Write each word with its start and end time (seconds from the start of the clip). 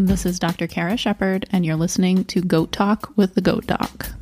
This 0.00 0.24
is 0.24 0.38
Dr. 0.38 0.68
Cara 0.68 0.96
Shepard, 0.96 1.48
and 1.50 1.66
you're 1.66 1.74
listening 1.74 2.24
to 2.26 2.40
Goat 2.40 2.70
Talk 2.70 3.12
with 3.16 3.34
the 3.34 3.40
Goat 3.40 3.66
Doc. 3.66 4.17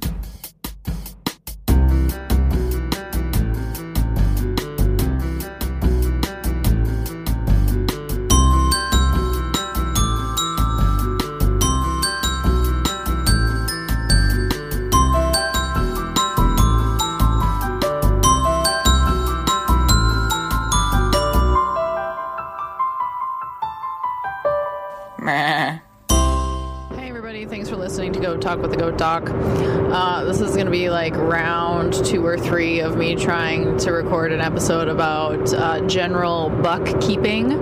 Me 33.06 33.14
trying 33.14 33.76
to 33.78 33.92
record 33.92 34.32
an 34.32 34.40
episode 34.40 34.88
about 34.88 35.54
uh, 35.54 35.80
general 35.86 36.50
buck 36.50 37.00
keeping. 37.00 37.52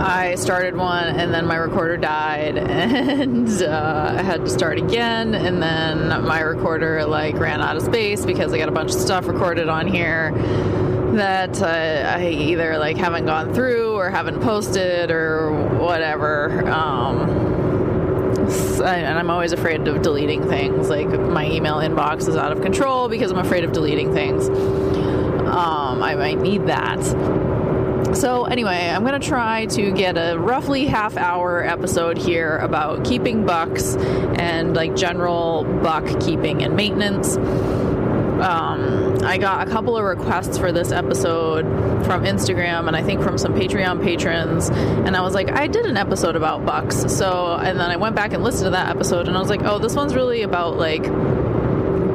I 0.00 0.36
started 0.36 0.76
one 0.76 1.04
and 1.04 1.34
then 1.34 1.46
my 1.46 1.56
recorder 1.56 1.96
died 1.96 2.56
and 2.58 3.48
uh, 3.60 4.14
I 4.18 4.22
had 4.22 4.44
to 4.44 4.50
start 4.50 4.78
again 4.78 5.34
and 5.34 5.60
then 5.60 6.24
my 6.24 6.40
recorder 6.40 7.04
like 7.06 7.36
ran 7.40 7.60
out 7.60 7.76
of 7.76 7.82
space 7.82 8.24
because 8.24 8.52
I 8.52 8.58
got 8.58 8.68
a 8.68 8.72
bunch 8.72 8.92
of 8.92 9.00
stuff 9.00 9.26
recorded 9.26 9.68
on 9.68 9.88
here 9.88 10.30
that 11.16 11.60
uh, 11.60 12.16
I 12.16 12.28
either 12.28 12.78
like 12.78 12.96
haven't 12.96 13.26
gone 13.26 13.52
through 13.52 13.94
or 13.94 14.10
haven't 14.10 14.42
posted 14.42 15.10
or 15.10 15.50
whatever. 15.78 16.68
Um, 16.70 17.41
and 18.80 19.18
I'm 19.18 19.30
always 19.30 19.52
afraid 19.52 19.86
of 19.86 20.02
deleting 20.02 20.48
things. 20.48 20.88
Like 20.88 21.08
my 21.08 21.50
email 21.50 21.76
inbox 21.76 22.28
is 22.28 22.36
out 22.36 22.52
of 22.52 22.62
control 22.62 23.08
because 23.08 23.30
I'm 23.30 23.38
afraid 23.38 23.64
of 23.64 23.72
deleting 23.72 24.12
things. 24.12 24.48
Um, 24.48 26.02
I 26.02 26.14
might 26.14 26.38
need 26.38 26.66
that. 26.66 27.02
So, 28.16 28.44
anyway, 28.44 28.90
I'm 28.90 29.04
going 29.04 29.18
to 29.18 29.26
try 29.26 29.66
to 29.66 29.90
get 29.90 30.18
a 30.18 30.38
roughly 30.38 30.86
half 30.86 31.16
hour 31.16 31.64
episode 31.64 32.18
here 32.18 32.58
about 32.58 33.04
keeping 33.04 33.46
bucks 33.46 33.96
and 33.96 34.74
like 34.74 34.94
general 34.96 35.64
buck 35.82 36.20
keeping 36.20 36.62
and 36.62 36.76
maintenance. 36.76 37.36
Um, 38.42 39.18
I 39.22 39.38
got 39.38 39.66
a 39.66 39.70
couple 39.70 39.96
of 39.96 40.04
requests 40.04 40.58
for 40.58 40.72
this 40.72 40.90
episode 40.90 41.64
from 42.04 42.24
Instagram 42.24 42.88
and 42.88 42.96
I 42.96 43.02
think 43.02 43.22
from 43.22 43.38
some 43.38 43.54
Patreon 43.54 44.02
patrons. 44.02 44.68
And 44.68 45.16
I 45.16 45.20
was 45.20 45.32
like, 45.32 45.52
I 45.52 45.68
did 45.68 45.86
an 45.86 45.96
episode 45.96 46.34
about 46.34 46.66
bucks. 46.66 47.12
So, 47.12 47.54
and 47.54 47.78
then 47.78 47.90
I 47.90 47.96
went 47.96 48.16
back 48.16 48.32
and 48.32 48.42
listened 48.42 48.64
to 48.64 48.70
that 48.70 48.88
episode 48.88 49.28
and 49.28 49.36
I 49.36 49.40
was 49.40 49.48
like, 49.48 49.62
oh, 49.62 49.78
this 49.78 49.94
one's 49.94 50.16
really 50.16 50.42
about 50.42 50.76
like 50.76 51.04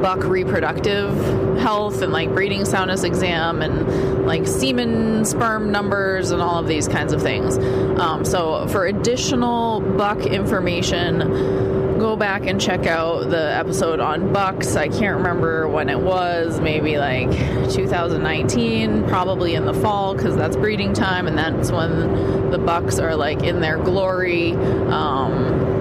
buck 0.02 0.22
reproductive 0.24 1.16
health 1.58 2.02
and 2.02 2.12
like 2.12 2.32
breeding 2.32 2.64
soundness 2.64 3.02
exam 3.02 3.62
and 3.62 4.26
like 4.26 4.46
semen 4.46 5.24
sperm 5.24 5.72
numbers 5.72 6.30
and 6.30 6.40
all 6.40 6.58
of 6.58 6.68
these 6.68 6.86
kinds 6.86 7.12
of 7.12 7.22
things. 7.22 7.58
Um, 7.98 8.24
so, 8.24 8.66
for 8.68 8.86
additional 8.86 9.80
buck 9.80 10.20
information, 10.26 11.67
go 11.98 12.16
back 12.16 12.46
and 12.46 12.60
check 12.60 12.86
out 12.86 13.28
the 13.28 13.56
episode 13.56 14.00
on 14.00 14.32
bucks. 14.32 14.76
I 14.76 14.88
can't 14.88 15.16
remember 15.16 15.68
when 15.68 15.88
it 15.88 15.98
was, 15.98 16.60
maybe 16.60 16.98
like 16.98 17.30
2019, 17.70 19.06
probably 19.08 19.54
in 19.54 19.64
the 19.64 19.74
fall 19.74 20.14
because 20.14 20.36
that's 20.36 20.56
breeding 20.56 20.92
time 20.92 21.26
and 21.26 21.36
that's 21.36 21.70
when 21.70 22.50
the 22.50 22.58
bucks 22.58 22.98
are 22.98 23.16
like 23.16 23.42
in 23.42 23.60
their 23.60 23.78
glory. 23.78 24.52
Um, 24.52 25.76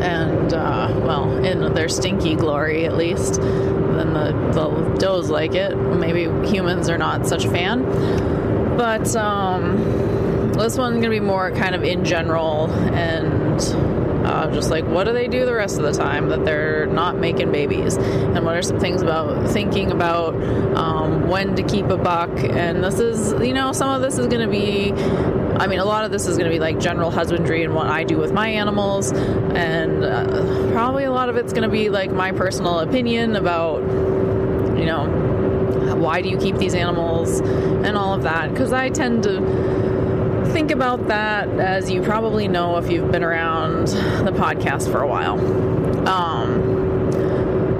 and 0.00 0.52
uh, 0.52 0.92
well, 1.02 1.44
in 1.44 1.74
their 1.74 1.88
stinky 1.88 2.34
glory 2.34 2.84
at 2.84 2.96
least. 2.96 3.40
Then 3.40 4.14
the, 4.14 4.32
the 4.52 4.96
does 4.98 5.30
like 5.30 5.54
it. 5.54 5.76
Maybe 5.76 6.22
humans 6.48 6.88
are 6.88 6.98
not 6.98 7.26
such 7.26 7.44
a 7.44 7.50
fan. 7.50 7.84
But 8.76 9.14
um, 9.16 10.52
this 10.52 10.76
one's 10.76 10.96
gonna 10.96 11.10
be 11.10 11.20
more 11.20 11.50
kind 11.52 11.74
of 11.74 11.82
in 11.84 12.04
general 12.04 12.70
and 12.70 13.60
uh, 14.24 14.50
just 14.52 14.70
like 14.70 14.84
what 14.84 15.04
do 15.04 15.12
they 15.12 15.28
do 15.28 15.44
the 15.44 15.54
rest 15.54 15.78
of 15.78 15.84
the 15.84 15.92
time 15.92 16.28
that 16.28 16.44
they're 16.44 16.86
not 16.86 17.18
making 17.18 17.52
babies? 17.52 17.96
And 17.96 18.44
what 18.44 18.56
are 18.56 18.62
some 18.62 18.80
things 18.80 19.02
about 19.02 19.50
thinking 19.50 19.90
about 19.90 20.34
um, 20.76 21.28
when 21.28 21.56
to 21.56 21.62
keep 21.62 21.86
a 21.86 21.96
buck? 21.96 22.30
And 22.42 22.82
this 22.82 22.98
is 22.98 23.32
you 23.46 23.54
know 23.54 23.72
some 23.72 23.90
of 23.90 24.02
this 24.02 24.18
is 24.18 24.26
going 24.26 24.42
to 24.42 24.50
be 24.50 24.92
I 25.62 25.66
mean, 25.68 25.78
a 25.78 25.84
lot 25.84 26.04
of 26.04 26.10
this 26.10 26.26
is 26.26 26.38
going 26.38 26.50
to 26.50 26.54
be 26.54 26.58
like 26.58 26.80
general 26.80 27.10
husbandry 27.10 27.62
and 27.62 27.74
what 27.74 27.86
I 27.86 28.02
do 28.04 28.16
with 28.16 28.32
my 28.32 28.48
animals, 28.48 29.12
and 29.12 30.02
uh, 30.02 30.72
probably 30.72 31.04
a 31.04 31.12
lot 31.12 31.28
of 31.28 31.36
it's 31.36 31.52
going 31.52 31.62
to 31.62 31.68
be 31.68 31.88
like 31.88 32.10
my 32.10 32.32
personal 32.32 32.80
opinion 32.80 33.36
about, 33.36 33.80
you 34.76 34.86
know, 34.86 35.06
why 35.96 36.20
do 36.20 36.28
you 36.28 36.36
keep 36.36 36.56
these 36.56 36.74
animals 36.74 37.40
and 37.40 37.96
all 37.96 38.14
of 38.14 38.22
that. 38.22 38.50
Because 38.50 38.72
I 38.72 38.88
tend 38.88 39.22
to 39.24 39.40
think 40.50 40.70
about 40.70 41.08
that, 41.08 41.48
as 41.48 41.90
you 41.90 42.02
probably 42.02 42.48
know 42.48 42.76
if 42.78 42.90
you've 42.90 43.10
been 43.10 43.22
around 43.22 43.88
the 43.88 44.32
podcast 44.32 44.90
for 44.90 45.00
a 45.00 45.06
while. 45.06 45.38
Um, 46.08 46.61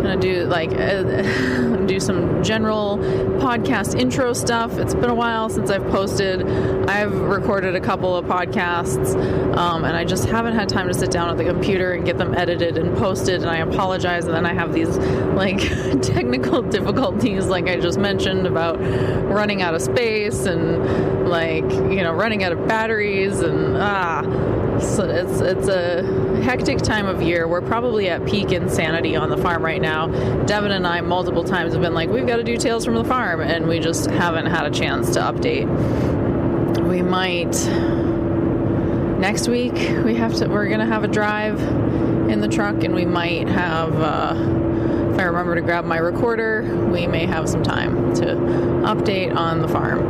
I'm 0.02 0.18
gonna 0.18 0.20
do 0.20 0.46
like 0.46 0.72
uh, 0.72 1.76
do 1.86 2.00
some 2.00 2.42
general 2.42 2.98
podcast 3.38 3.96
intro 3.96 4.32
stuff. 4.32 4.76
It's 4.76 4.94
been 4.94 5.10
a 5.10 5.14
while 5.14 5.48
since 5.48 5.70
I've 5.70 5.86
posted. 5.92 6.44
I've 6.88 7.14
recorded 7.14 7.76
a 7.76 7.80
couple 7.80 8.16
of 8.16 8.24
podcasts, 8.24 9.14
um, 9.56 9.84
and 9.84 9.96
I 9.96 10.02
just 10.04 10.24
haven't 10.24 10.56
had 10.56 10.68
time 10.68 10.88
to 10.88 10.94
sit 10.94 11.12
down 11.12 11.30
at 11.30 11.36
the 11.36 11.44
computer 11.44 11.92
and 11.92 12.04
get 12.04 12.18
them 12.18 12.34
edited 12.34 12.78
and 12.78 12.96
posted. 12.98 13.42
And 13.42 13.50
I 13.50 13.58
apologize. 13.58 14.24
And 14.24 14.34
then 14.34 14.44
I 14.44 14.52
have 14.52 14.72
these 14.72 14.98
like 14.98 15.60
technical 16.02 16.62
difficulties, 16.62 17.46
like 17.46 17.68
I 17.68 17.76
just 17.76 18.00
mentioned 18.00 18.48
about 18.48 18.80
running 18.80 19.62
out 19.62 19.72
of 19.72 19.82
space 19.82 20.46
and 20.46 21.28
like 21.28 21.70
you 21.70 22.02
know 22.02 22.12
running 22.12 22.42
out 22.42 22.50
of 22.50 22.66
batteries 22.66 23.40
and 23.40 23.76
ah. 23.76 24.51
So 24.82 25.08
it's 25.08 25.40
it's 25.40 25.68
a 25.68 26.02
hectic 26.42 26.78
time 26.78 27.06
of 27.06 27.22
year. 27.22 27.48
We're 27.48 27.62
probably 27.62 28.08
at 28.08 28.26
peak 28.26 28.52
insanity 28.52 29.16
on 29.16 29.30
the 29.30 29.36
farm 29.36 29.64
right 29.64 29.80
now. 29.80 30.08
Devin 30.44 30.72
and 30.72 30.86
I 30.86 31.00
multiple 31.00 31.44
times 31.44 31.72
have 31.72 31.82
been 31.82 31.94
like, 31.94 32.08
we've 32.10 32.26
got 32.26 32.36
to 32.36 32.44
do 32.44 32.56
tales 32.56 32.84
from 32.84 32.94
the 32.94 33.04
farm, 33.04 33.40
and 33.40 33.66
we 33.68 33.78
just 33.78 34.10
haven't 34.10 34.46
had 34.46 34.66
a 34.66 34.70
chance 34.70 35.10
to 35.10 35.20
update. 35.20 35.68
We 36.88 37.00
might 37.02 37.54
next 39.22 39.46
week. 39.46 39.74
We 40.04 40.16
have 40.16 40.34
to. 40.34 40.48
We're 40.48 40.68
gonna 40.68 40.84
have 40.84 41.04
a 41.04 41.08
drive 41.08 41.60
in 42.28 42.40
the 42.40 42.48
truck, 42.48 42.82
and 42.82 42.92
we 42.94 43.04
might 43.04 43.48
have. 43.48 43.94
Uh, 43.98 44.34
if 45.12 45.18
I 45.18 45.24
remember 45.24 45.54
to 45.54 45.60
grab 45.60 45.84
my 45.84 45.98
recorder, 45.98 46.88
we 46.90 47.06
may 47.06 47.26
have 47.26 47.48
some 47.48 47.62
time 47.62 48.14
to 48.14 48.24
update 48.84 49.34
on 49.34 49.60
the 49.62 49.68
farm. 49.68 50.00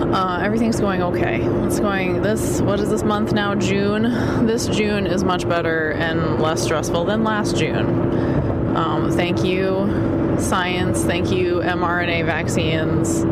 Uh, 0.00 0.40
everything's 0.42 0.80
going 0.80 1.02
okay. 1.02 1.42
It's 1.66 1.80
going 1.80 2.22
this. 2.22 2.60
What 2.60 2.80
is 2.80 2.88
this 2.88 3.02
month 3.02 3.32
now? 3.32 3.54
June. 3.54 4.46
This 4.46 4.66
June 4.68 5.06
is 5.06 5.24
much 5.24 5.48
better 5.48 5.90
and 5.92 6.40
less 6.40 6.62
stressful 6.62 7.04
than 7.04 7.24
last 7.24 7.56
June. 7.56 8.76
Um, 8.76 9.10
thank 9.10 9.44
you, 9.44 10.36
science. 10.38 11.02
Thank 11.04 11.30
you, 11.30 11.56
mRNA 11.56 12.24
vaccines. 12.26 13.22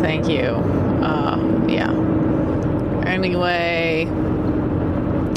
Thank 0.00 0.28
you. 0.28 0.48
Uh, 1.04 1.66
yeah. 1.68 1.92
Anyway. 3.06 4.06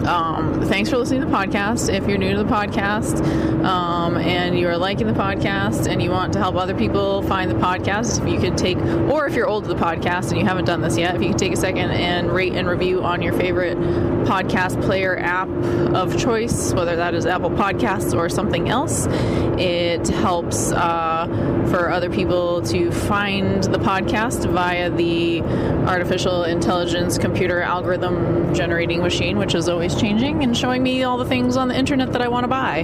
Um, 0.06 0.62
thanks 0.68 0.90
for 0.90 0.98
listening 0.98 1.22
to 1.22 1.28
the 1.28 1.32
podcast. 1.32 1.94
If 1.94 2.08
you're 2.08 2.18
new 2.18 2.34
to 2.34 2.44
the 2.44 2.50
podcast 2.50 3.24
um, 3.64 4.18
and 4.18 4.58
you're 4.58 4.78
liking 4.78 5.08
the 5.08 5.14
podcast 5.14 5.88
and 5.88 6.02
you 6.02 6.10
want 6.10 6.34
to 6.34 6.40
help 6.40 6.56
other 6.56 6.74
people 6.74 7.22
find 7.24 7.52
the 7.52 7.56
podcast, 7.56 8.22
if 8.22 8.32
you 8.32 8.40
could 8.40 8.58
take, 8.58 8.78
or 8.78 9.28
if 9.28 9.36
you're 9.36 9.48
old 9.48 9.66
to 9.66 9.70
the 9.70 9.80
podcast 9.80 10.30
and 10.30 10.40
you 10.40 10.46
haven't 10.46 10.66
done 10.66 10.82
this 10.82 10.98
yet, 10.98 11.16
if 11.16 11.22
you 11.22 11.30
could 11.30 11.38
take 11.38 11.54
a 11.54 11.58
second 11.58 11.92
and 11.92 12.32
rate 12.32 12.54
and 12.54 12.68
review 12.68 13.04
on 13.04 13.22
your 13.22 13.34
favorite 13.34 13.78
podcast 14.26 14.82
player 14.84 15.18
app 15.18 15.50
of 15.94 16.18
choice, 16.18 16.74
whether 16.74 16.96
that 16.96 17.14
is 17.14 17.26
Apple 17.26 17.52
Podcasts 17.52 18.16
or 18.16 18.30
something 18.30 18.70
else, 18.70 19.08
it 19.60 20.08
helps 20.08 20.72
uh, 20.72 21.59
for 21.70 21.92
other 21.92 22.10
people 22.10 22.62
to 22.64 22.92
find 22.92 23.64
the 23.64 23.78
podcast 23.78 24.50
via 24.52 24.90
the 24.90 25.42
artificial 25.88 26.44
intelligence 26.44 27.18
computer 27.18 27.62
algorithm 27.62 28.54
generating 28.54 29.02
machine, 29.02 29.38
which 29.38 29.54
is 29.56 29.70
always 29.70 29.96
changing 29.96 30.44
and 30.44 30.58
showing 30.58 30.82
me 30.82 31.04
all 31.04 31.18
the 31.18 31.26
things 31.26 31.58
on 31.58 31.68
the 31.68 31.78
internet 31.78 32.12
that 32.14 32.22
I 32.22 32.28
want 32.28 32.44
to 32.44 32.48
buy. 32.48 32.82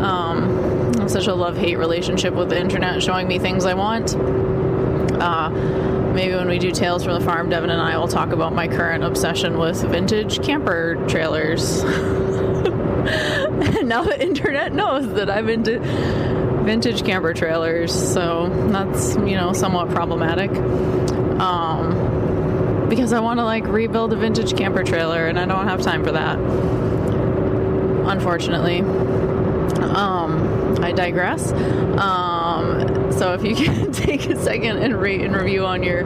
Um, 0.00 0.92
I 0.96 1.02
have 1.02 1.10
such 1.10 1.26
a 1.26 1.34
love 1.34 1.56
hate 1.56 1.76
relationship 1.76 2.34
with 2.34 2.50
the 2.50 2.60
internet, 2.60 3.02
showing 3.02 3.28
me 3.28 3.38
things 3.38 3.64
I 3.64 3.74
want. 3.74 4.14
Uh, 4.14 5.50
maybe 6.12 6.34
when 6.34 6.48
we 6.48 6.58
do 6.58 6.70
Tales 6.72 7.04
from 7.04 7.18
the 7.18 7.24
Farm, 7.24 7.48
Devin 7.48 7.70
and 7.70 7.80
I 7.80 7.96
will 7.96 8.08
talk 8.08 8.32
about 8.32 8.52
my 8.52 8.66
current 8.66 9.04
obsession 9.04 9.58
with 9.58 9.82
vintage 9.82 10.42
camper 10.42 10.96
trailers. 11.08 11.82
and 13.06 13.88
now 13.88 14.02
the 14.02 14.20
internet 14.20 14.72
knows 14.72 15.06
that 15.14 15.30
I'm 15.30 15.48
into 15.48 15.78
vintage 16.66 17.04
camper 17.04 17.32
trailers, 17.32 17.94
so 17.94 18.48
that's, 18.70 19.14
you 19.14 19.36
know, 19.36 19.52
somewhat 19.52 19.88
problematic. 19.88 20.50
Um, 21.40 22.86
because 22.88 23.12
I 23.12 23.20
want 23.20 23.38
to 23.38 23.44
like 23.44 23.66
rebuild 23.66 24.12
a 24.12 24.16
vintage 24.16 24.56
camper 24.56 24.82
trailer 24.82 25.26
and 25.26 25.38
I 25.38 25.46
don't 25.46 25.66
have 25.68 25.80
time 25.80 26.04
for 26.04 26.12
that. 26.12 26.38
Unfortunately. 28.10 28.80
Um, 28.80 30.76
I 30.82 30.92
digress. 30.92 31.52
Um, 31.52 32.35
so 33.12 33.32
if 33.32 33.42
you 33.42 33.54
can 33.54 33.92
take 34.06 34.26
a 34.26 34.36
second 34.36 34.78
and 34.78 35.00
rate 35.00 35.22
and 35.22 35.34
review 35.34 35.64
on 35.64 35.82
your 35.82 36.04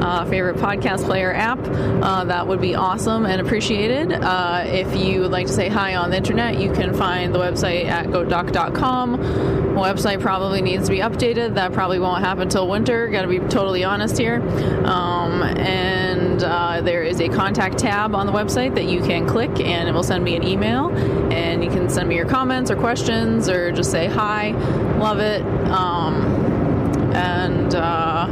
uh, 0.00 0.24
favorite 0.26 0.56
podcast 0.56 1.04
player 1.04 1.32
app, 1.32 1.58
uh, 1.60 2.24
that 2.24 2.46
would 2.46 2.60
be 2.60 2.74
awesome 2.74 3.26
and 3.26 3.40
appreciated. 3.40 4.12
Uh, 4.12 4.64
if 4.66 4.96
you 4.96 5.20
would 5.20 5.30
like 5.30 5.46
to 5.46 5.52
say 5.52 5.68
hi 5.68 5.96
on 5.96 6.10
the 6.10 6.16
internet, 6.16 6.58
you 6.58 6.72
can 6.72 6.94
find 6.94 7.34
the 7.34 7.38
website 7.38 7.86
at 7.86 8.06
goatdoc.com. 8.06 9.18
Website 9.74 10.20
probably 10.20 10.60
needs 10.60 10.86
to 10.86 10.90
be 10.90 10.98
updated. 10.98 11.54
That 11.54 11.72
probably 11.72 11.98
won't 11.98 12.22
happen 12.22 12.42
until 12.42 12.68
winter. 12.68 13.08
Got 13.08 13.22
to 13.22 13.28
be 13.28 13.38
totally 13.38 13.84
honest 13.84 14.18
here. 14.18 14.42
Um, 14.84 15.42
and 15.42 16.42
uh, 16.42 16.80
there 16.80 17.02
is 17.02 17.20
a 17.20 17.28
contact 17.28 17.78
tab 17.78 18.14
on 18.14 18.26
the 18.26 18.32
website 18.32 18.74
that 18.74 18.84
you 18.84 19.00
can 19.00 19.26
click, 19.26 19.60
and 19.60 19.88
it 19.88 19.92
will 19.92 20.02
send 20.02 20.24
me 20.24 20.36
an 20.36 20.42
email. 20.42 20.90
And 21.32 21.62
you 21.64 21.70
can 21.70 21.88
send 21.88 22.08
me 22.08 22.16
your 22.16 22.26
comments 22.26 22.70
or 22.70 22.76
questions, 22.76 23.48
or 23.48 23.72
just 23.72 23.90
say 23.90 24.06
hi. 24.06 24.50
Love 25.00 25.18
it. 25.18 25.42
Um, 25.70 27.14
and 27.14 27.74
uh, 27.74 28.26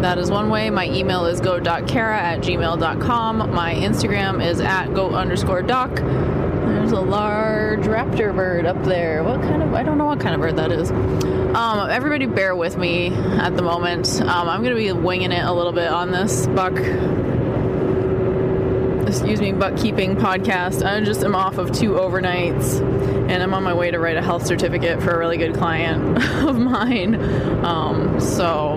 that 0.00 0.18
is 0.18 0.30
one 0.30 0.48
way. 0.48 0.70
My 0.70 0.88
email 0.88 1.26
is 1.26 1.40
go.kara 1.40 2.18
at 2.18 2.40
gmail.com. 2.40 3.54
My 3.54 3.74
Instagram 3.74 4.44
is 4.44 4.60
at 4.60 4.92
goat 4.94 5.12
underscore 5.12 5.62
doc. 5.62 5.94
There's 5.94 6.92
a 6.92 7.00
large 7.00 7.80
raptor 7.82 8.34
bird 8.34 8.66
up 8.66 8.82
there. 8.84 9.22
What 9.22 9.42
kind 9.42 9.62
of, 9.62 9.74
I 9.74 9.82
don't 9.82 9.98
know 9.98 10.06
what 10.06 10.20
kind 10.20 10.34
of 10.34 10.40
bird 10.40 10.56
that 10.56 10.72
is. 10.72 10.90
Um, 10.90 11.90
everybody 11.90 12.24
bear 12.26 12.56
with 12.56 12.78
me 12.78 13.08
at 13.12 13.54
the 13.56 13.62
moment. 13.62 14.20
Um, 14.22 14.48
I'm 14.48 14.62
going 14.62 14.74
to 14.74 14.80
be 14.80 14.90
winging 14.90 15.32
it 15.32 15.44
a 15.44 15.52
little 15.52 15.72
bit 15.72 15.88
on 15.88 16.10
this 16.10 16.46
buck, 16.46 16.74
excuse 19.12 19.42
me, 19.42 19.52
buck 19.52 19.76
keeping 19.76 20.16
podcast. 20.16 20.82
I 20.82 20.98
just 21.04 21.22
am 21.22 21.34
off 21.34 21.58
of 21.58 21.70
two 21.70 21.90
overnights 21.90 22.80
and 23.30 23.42
I'm 23.42 23.52
on 23.52 23.62
my 23.62 23.74
way 23.74 23.90
to 23.90 23.98
write 23.98 24.16
a 24.16 24.22
health 24.22 24.46
certificate 24.46 25.02
for 25.02 25.10
a 25.10 25.18
really 25.18 25.36
good 25.36 25.54
client 25.54 26.16
of 26.42 26.58
mine. 26.58 27.16
Um, 27.62 28.18
so 28.18 28.76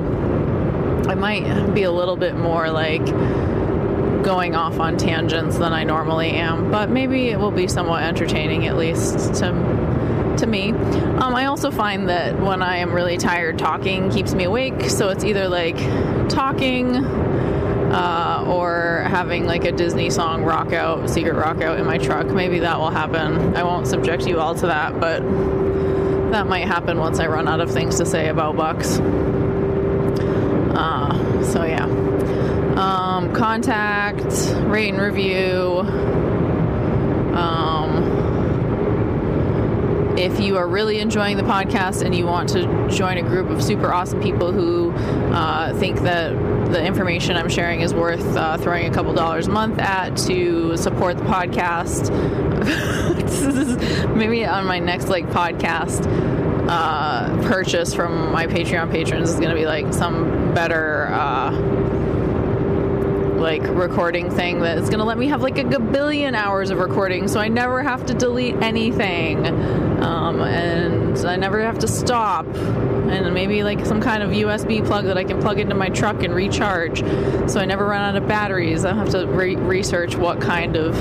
I 1.08 1.16
might 1.16 1.74
be 1.74 1.84
a 1.84 1.92
little 1.92 2.18
bit 2.18 2.36
more 2.36 2.70
like 2.70 3.06
going 4.26 4.56
off 4.56 4.78
on 4.78 4.98
tangents 4.98 5.58
than 5.58 5.72
I 5.72 5.86
normally 5.86 6.32
am, 6.32 6.70
but 6.70 6.90
maybe 6.90 7.30
it 7.30 7.40
will 7.40 7.52
be 7.52 7.70
somewhat 7.70 8.04
entertaining 8.04 8.68
at 8.68 8.76
least 8.76 9.36
to 9.36 10.36
to 10.40 10.48
me. 10.48 10.72
Um, 10.72 11.34
I 11.34 11.46
also 11.46 11.72
find 11.72 12.10
that 12.10 12.38
when 12.42 12.62
I 12.62 12.78
am 12.78 12.92
really 12.92 13.16
tired, 13.16 13.58
talking 13.58 14.10
keeps 14.10 14.34
me 14.34 14.44
awake. 14.44 14.90
So 14.90 15.08
it's 15.08 15.24
either 15.24 15.48
like 15.48 15.78
talking 16.28 16.92
uh, 17.96 18.44
or 18.46 19.06
having 19.08 19.46
like 19.46 19.64
a 19.64 19.72
Disney 19.72 20.10
song 20.10 20.44
rock 20.44 20.74
out, 20.74 21.10
secret 21.10 21.36
rock 21.36 21.62
out 21.62 21.80
in 21.80 21.86
my 21.86 21.98
truck. 21.98 22.28
Maybe 22.28 22.60
that 22.60 22.78
will 22.78 22.90
happen. 22.90 23.56
I 23.56 23.64
won't 23.64 23.88
subject 23.88 24.28
you 24.28 24.40
all 24.40 24.54
to 24.56 24.68
that, 24.68 25.00
but 25.00 25.22
that 26.32 26.48
might 26.48 26.68
happen 26.68 26.98
once 26.98 27.20
I 27.20 27.28
run 27.28 27.48
out 27.48 27.62
of 27.62 27.72
things 27.72 27.98
to 28.00 28.06
say 28.06 28.28
about 28.28 28.58
Bucks. 28.58 29.00
Uh, 30.78 31.44
so 31.44 31.64
yeah. 31.64 31.86
Um, 32.76 33.32
contact, 33.34 34.26
rate 34.66 34.90
and 34.90 35.02
review. 35.02 35.80
Um, 37.34 37.86
if 40.18 40.42
you 40.42 40.58
are 40.58 40.68
really 40.68 41.00
enjoying 41.00 41.38
the 41.38 41.44
podcast 41.44 42.04
and 42.04 42.14
you 42.14 42.26
want 42.26 42.50
to 42.50 42.90
join 42.90 43.18
a 43.18 43.22
group 43.22 43.50
of 43.50 43.64
super 43.64 43.94
awesome 43.94 44.22
people 44.22 44.52
who 44.52 44.92
uh, 45.32 45.74
think 45.80 46.02
that 46.02 46.34
the 46.76 46.86
information 46.86 47.38
I'm 47.38 47.48
sharing 47.48 47.80
is 47.80 47.94
worth 47.94 48.36
uh, 48.36 48.58
throwing 48.58 48.86
a 48.86 48.94
couple 48.94 49.14
dollars 49.14 49.48
a 49.48 49.50
month 49.50 49.80
at 49.80 50.18
to 50.28 50.76
support 50.76 51.18
the 51.18 51.24
podcast, 51.24 52.12
maybe 54.16 54.46
on 54.46 54.66
my 54.66 54.80
next 54.80 55.08
like 55.08 55.26
podcast 55.28 56.06
uh, 56.68 57.30
purchase 57.48 57.94
from 57.94 58.30
my 58.34 58.46
Patreon 58.46 58.92
patrons 58.92 59.30
is 59.30 59.36
going 59.38 59.52
to 59.52 59.56
be 59.56 59.66
like 59.66 59.94
some 59.94 60.54
better. 60.54 61.08
Uh, 61.08 61.52
like 63.36 63.62
recording 63.64 64.32
thing 64.32 64.62
that 64.62 64.78
is 64.78 64.90
going 64.90 64.98
to 64.98 65.06
let 65.06 65.18
me 65.20 65.28
have 65.28 65.42
like 65.42 65.58
a 65.58 65.80
billion 65.80 66.34
hours 66.34 66.72
of 66.72 66.80
recording 66.80 67.28
so 67.28 67.40
I 67.40 67.48
never 67.48 67.84
have 67.84 68.06
to 68.08 68.14
delete 68.16 68.56
anything. 68.56 69.46
Um, 70.02 70.42
and 70.42 71.05
I 71.24 71.36
never 71.36 71.62
have 71.62 71.80
to 71.80 71.88
stop. 71.88 72.46
And 72.56 73.34
maybe 73.34 73.64
like 73.64 73.86
some 73.86 74.02
kind 74.02 74.24
of 74.24 74.32
USB 74.32 74.84
plug 74.84 75.06
that 75.06 75.18
I 75.18 75.24
can 75.24 75.40
plug 75.40 75.60
into 75.60 75.76
my 75.76 75.90
truck 75.90 76.24
and 76.24 76.34
recharge 76.34 77.00
so 77.50 77.60
I 77.60 77.66
never 77.66 77.86
run 77.86 78.02
out 78.02 78.22
of 78.22 78.28
batteries. 78.28 78.84
I 78.84 78.90
don't 78.90 78.98
have 78.98 79.10
to 79.10 79.28
re- 79.28 79.56
research 79.56 80.16
what 80.16 80.42
kind 80.42 80.76
of 80.76 80.96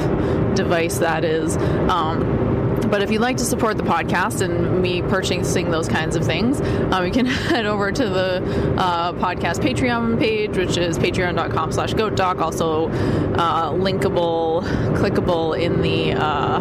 device 0.55 0.99
that 0.99 1.25
is. 1.25 1.56
Um, 1.56 2.44
but 2.90 3.02
if 3.02 3.11
you'd 3.11 3.22
like 3.22 3.38
to 3.38 3.44
support 3.44 3.76
the 3.76 3.82
podcast 3.82 4.40
and 4.43 4.82
me 4.82 5.02
purchasing 5.02 5.70
those 5.70 5.88
kinds 5.88 6.16
of 6.16 6.25
things, 6.25 6.61
um, 6.93 7.05
you 7.05 7.12
can 7.12 7.26
head 7.50 7.66
over 7.66 7.90
to 7.90 8.08
the 8.08 8.76
uh, 8.76 9.12
podcast 9.14 9.61
Patreon 9.61 10.19
page, 10.19 10.56
which 10.56 10.76
is 10.76 10.99
patreon.com 10.99 11.72
slash 11.72 11.94
goatdoc. 11.94 12.40
Also 12.40 12.88
uh, 13.34 13.72
linkable, 13.72 14.62
clickable 14.96 15.58
in 15.58 15.81
the 15.81 16.12
uh, 16.12 16.61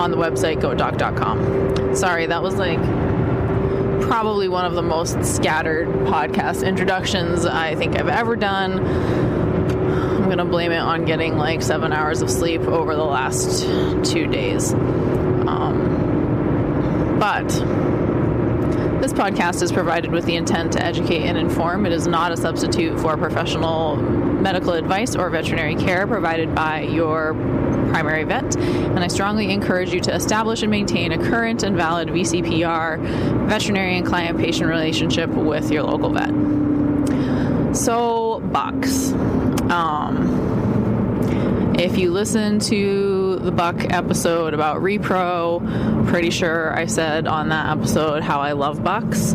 on 0.00 0.10
the 0.10 0.16
website 0.16 0.60
goatdoc.com. 0.60 1.81
Sorry, 1.94 2.26
that 2.26 2.42
was 2.42 2.56
like 2.56 2.80
probably 4.02 4.48
one 4.48 4.64
of 4.64 4.74
the 4.74 4.82
most 4.82 5.24
scattered 5.24 5.88
podcast 6.06 6.66
introductions 6.66 7.46
I 7.46 7.76
think 7.76 7.98
I've 7.98 8.08
ever 8.08 8.36
done 8.36 8.80
I'm 10.22 10.28
gonna 10.28 10.44
blame 10.44 10.70
it 10.70 10.78
on 10.78 11.04
getting 11.04 11.36
like 11.36 11.62
seven 11.62 11.92
hours 11.92 12.22
of 12.22 12.30
sleep 12.30 12.60
over 12.62 12.94
the 12.94 13.04
last 13.04 13.64
two 14.04 14.28
days. 14.28 14.72
Um, 14.72 15.88
but 17.18 17.48
this 19.02 19.12
podcast 19.12 19.62
is 19.62 19.72
provided 19.72 20.12
with 20.12 20.24
the 20.24 20.36
intent 20.36 20.74
to 20.74 20.84
educate 20.84 21.24
and 21.24 21.36
inform. 21.36 21.86
It 21.86 21.92
is 21.92 22.06
not 22.06 22.30
a 22.30 22.36
substitute 22.36 23.00
for 23.00 23.16
professional 23.16 23.96
medical 23.96 24.74
advice 24.74 25.16
or 25.16 25.28
veterinary 25.28 25.74
care 25.74 26.06
provided 26.06 26.54
by 26.54 26.82
your 26.82 27.34
primary 27.92 28.24
vet, 28.24 28.56
and 28.56 29.00
I 29.00 29.08
strongly 29.08 29.52
encourage 29.52 29.92
you 29.92 30.00
to 30.00 30.14
establish 30.14 30.62
and 30.62 30.70
maintain 30.70 31.12
a 31.12 31.18
current 31.18 31.62
and 31.62 31.76
valid 31.76 32.08
VCPR, 32.08 32.98
veterinarian 33.48 34.02
client 34.02 34.38
patient 34.38 34.70
relationship 34.70 35.28
with 35.28 35.70
your 35.70 35.82
local 35.82 36.10
vet. 36.10 37.76
So, 37.76 38.40
Bucks. 38.40 39.12
Um, 39.70 40.40
if 41.78 41.98
you 41.98 42.12
listen 42.12 42.60
to 42.60 43.36
the 43.40 43.52
Buck 43.52 43.92
episode 43.92 44.54
about 44.54 44.80
repro, 44.80 46.06
pretty 46.08 46.30
sure 46.30 46.74
I 46.74 46.86
said 46.86 47.26
on 47.26 47.50
that 47.50 47.76
episode 47.76 48.22
how 48.22 48.40
I 48.40 48.52
love 48.52 48.82
Bucks. 48.82 49.34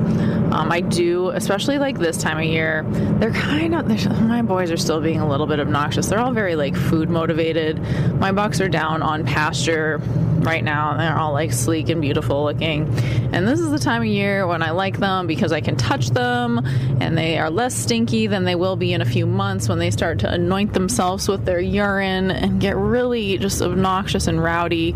Um, 0.52 0.72
I 0.72 0.82
do, 0.82 1.30
especially 1.30 1.78
like 1.78 2.00
this 2.00 2.18
time 2.18 2.38
of 2.38 2.46
year. 2.46 2.86
They're 3.20 3.32
kind 3.32 3.76
of 3.76 3.88
my 4.22 4.42
boys 4.42 4.72
are 4.72 4.78
still 4.78 5.02
being 5.02 5.20
a 5.20 5.28
little 5.28 5.48
bit 5.48 5.60
obnoxious. 5.60 6.08
They're 6.08 6.20
all 6.20 6.32
very 6.32 6.56
like 6.56 6.76
food 6.76 7.10
motivated. 7.10 7.80
My 8.16 8.32
bucks 8.32 8.62
are 8.62 8.70
down 8.70 9.02
on 9.02 9.26
pasture 9.26 10.00
right 10.40 10.64
now, 10.64 10.92
and 10.92 11.00
they're 11.00 11.18
all 11.18 11.34
like 11.34 11.52
sleek 11.52 11.90
and 11.90 12.02
beautiful 12.02 12.44
looking. 12.44 12.88
And 13.34 13.48
this 13.48 13.60
is 13.60 13.70
the 13.72 13.80
time 13.80 14.02
of 14.02 14.08
year 14.08 14.48
when 14.48 14.64
I 14.64 14.72
like 14.72 14.98
them 14.98 15.28
because 15.28 15.52
I 15.52 15.62
can 15.62 15.76
touch 15.76 16.10
them, 16.10 16.60
and 17.02 17.18
they 17.18 17.38
are 17.38 17.50
less 17.50 17.76
stinky 17.76 18.28
than 18.28 18.46
they 18.46 18.56
will 18.56 18.76
be 18.76 18.94
in 18.94 19.02
a 19.02 19.06
few 19.06 19.26
months 19.26 19.68
when 19.68 19.80
they 19.80 19.92
start 19.92 20.20
to 20.20 20.32
anoint 20.32 20.74
themselves 20.74 21.28
with 21.28 21.46
their 21.46 21.60
urine 21.60 22.32
and 22.32 22.62
get 22.62 22.76
really 22.78 23.38
just 23.38 23.62
obnoxious 23.62 24.28
and 24.28 24.42
rowdy. 24.42 24.94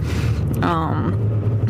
Um, 0.61 1.20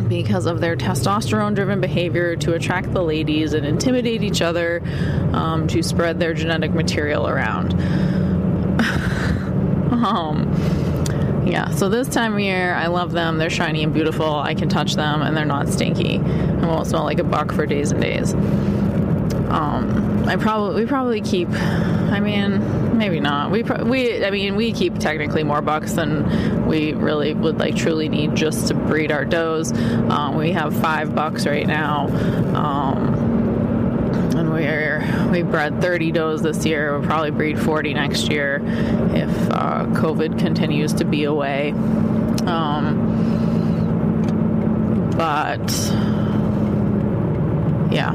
because 0.08 0.46
of 0.46 0.60
their 0.60 0.76
testosterone 0.76 1.54
driven 1.54 1.80
behavior 1.80 2.36
to 2.36 2.54
attract 2.54 2.92
the 2.92 3.02
ladies 3.02 3.52
and 3.52 3.66
intimidate 3.66 4.22
each 4.22 4.42
other 4.42 4.82
um, 5.32 5.66
to 5.68 5.82
spread 5.82 6.20
their 6.20 6.34
genetic 6.34 6.72
material 6.72 7.28
around. 7.28 7.72
um, 9.92 10.52
yeah, 11.46 11.70
so 11.70 11.88
this 11.88 12.08
time 12.08 12.34
of 12.34 12.40
year, 12.40 12.74
I 12.74 12.86
love 12.86 13.12
them. 13.12 13.38
They're 13.38 13.50
shiny 13.50 13.82
and 13.82 13.92
beautiful. 13.92 14.36
I 14.36 14.54
can 14.54 14.68
touch 14.68 14.94
them 14.94 15.22
and 15.22 15.36
they're 15.36 15.44
not 15.44 15.68
stinky 15.68 16.16
and 16.16 16.66
won't 16.66 16.86
smell 16.86 17.04
like 17.04 17.18
a 17.18 17.24
buck 17.24 17.52
for 17.52 17.66
days 17.66 17.90
and 17.90 18.00
days. 18.00 18.34
Um, 19.52 20.24
I 20.26 20.36
probably 20.36 20.82
we 20.82 20.88
probably 20.88 21.20
keep. 21.20 21.50
I 21.50 22.20
mean, 22.20 22.91
maybe 23.02 23.18
not. 23.18 23.50
We 23.50 23.64
pro- 23.64 23.82
we 23.84 24.24
I 24.24 24.30
mean 24.30 24.54
we 24.54 24.72
keep 24.72 24.96
technically 24.96 25.42
more 25.42 25.60
bucks 25.60 25.94
than 25.94 26.66
we 26.66 26.92
really 26.92 27.34
would 27.34 27.58
like 27.58 27.74
truly 27.74 28.08
need 28.08 28.36
just 28.36 28.68
to 28.68 28.74
breed 28.74 29.10
our 29.10 29.24
does. 29.24 29.72
Um, 29.72 30.36
we 30.36 30.52
have 30.52 30.72
five 30.80 31.12
bucks 31.12 31.44
right 31.44 31.66
now. 31.66 32.06
Um, 32.54 33.14
and 34.36 34.52
we're 34.52 35.28
we 35.32 35.42
bred 35.42 35.80
30 35.80 36.12
does 36.12 36.42
this 36.42 36.64
year. 36.64 36.96
We'll 36.96 37.08
probably 37.08 37.32
breed 37.32 37.58
40 37.58 37.92
next 37.94 38.30
year 38.30 38.60
if 38.62 39.50
uh, 39.50 39.86
COVID 39.86 40.38
continues 40.38 40.92
to 40.94 41.04
be 41.04 41.24
away. 41.24 41.72
Um, 42.46 43.10
but 45.16 45.72
yeah, 47.92 48.14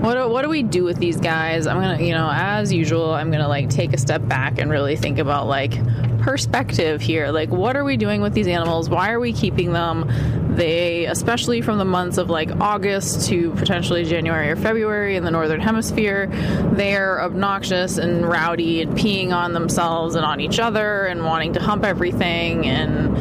what 0.00 0.14
do, 0.14 0.28
what 0.28 0.42
do 0.42 0.48
we 0.48 0.62
do 0.62 0.84
with 0.84 0.98
these 0.98 1.16
guys? 1.16 1.66
I'm 1.66 1.80
gonna, 1.80 2.02
you 2.02 2.14
know, 2.14 2.30
as 2.32 2.72
usual, 2.72 3.12
I'm 3.12 3.30
gonna 3.30 3.48
like 3.48 3.68
take 3.68 3.92
a 3.92 3.98
step 3.98 4.26
back 4.26 4.58
and 4.58 4.70
really 4.70 4.96
think 4.96 5.18
about 5.18 5.46
like 5.46 5.72
perspective 6.20 7.00
here. 7.00 7.30
Like, 7.30 7.50
what 7.50 7.76
are 7.76 7.84
we 7.84 7.96
doing 7.96 8.22
with 8.22 8.32
these 8.32 8.46
animals? 8.46 8.88
Why 8.88 9.10
are 9.12 9.20
we 9.20 9.32
keeping 9.32 9.72
them? 9.72 10.10
They, 10.56 11.06
especially 11.06 11.60
from 11.60 11.78
the 11.78 11.84
months 11.84 12.18
of 12.18 12.30
like 12.30 12.50
August 12.60 13.28
to 13.28 13.52
potentially 13.52 14.04
January 14.04 14.50
or 14.50 14.56
February 14.56 15.16
in 15.16 15.24
the 15.24 15.30
northern 15.30 15.60
hemisphere, 15.60 16.28
they're 16.72 17.22
obnoxious 17.22 17.98
and 17.98 18.26
rowdy 18.26 18.82
and 18.82 18.96
peeing 18.96 19.32
on 19.32 19.52
themselves 19.52 20.14
and 20.14 20.24
on 20.24 20.40
each 20.40 20.58
other 20.58 21.04
and 21.04 21.24
wanting 21.24 21.52
to 21.54 21.60
hump 21.60 21.84
everything 21.84 22.66
and 22.66 23.16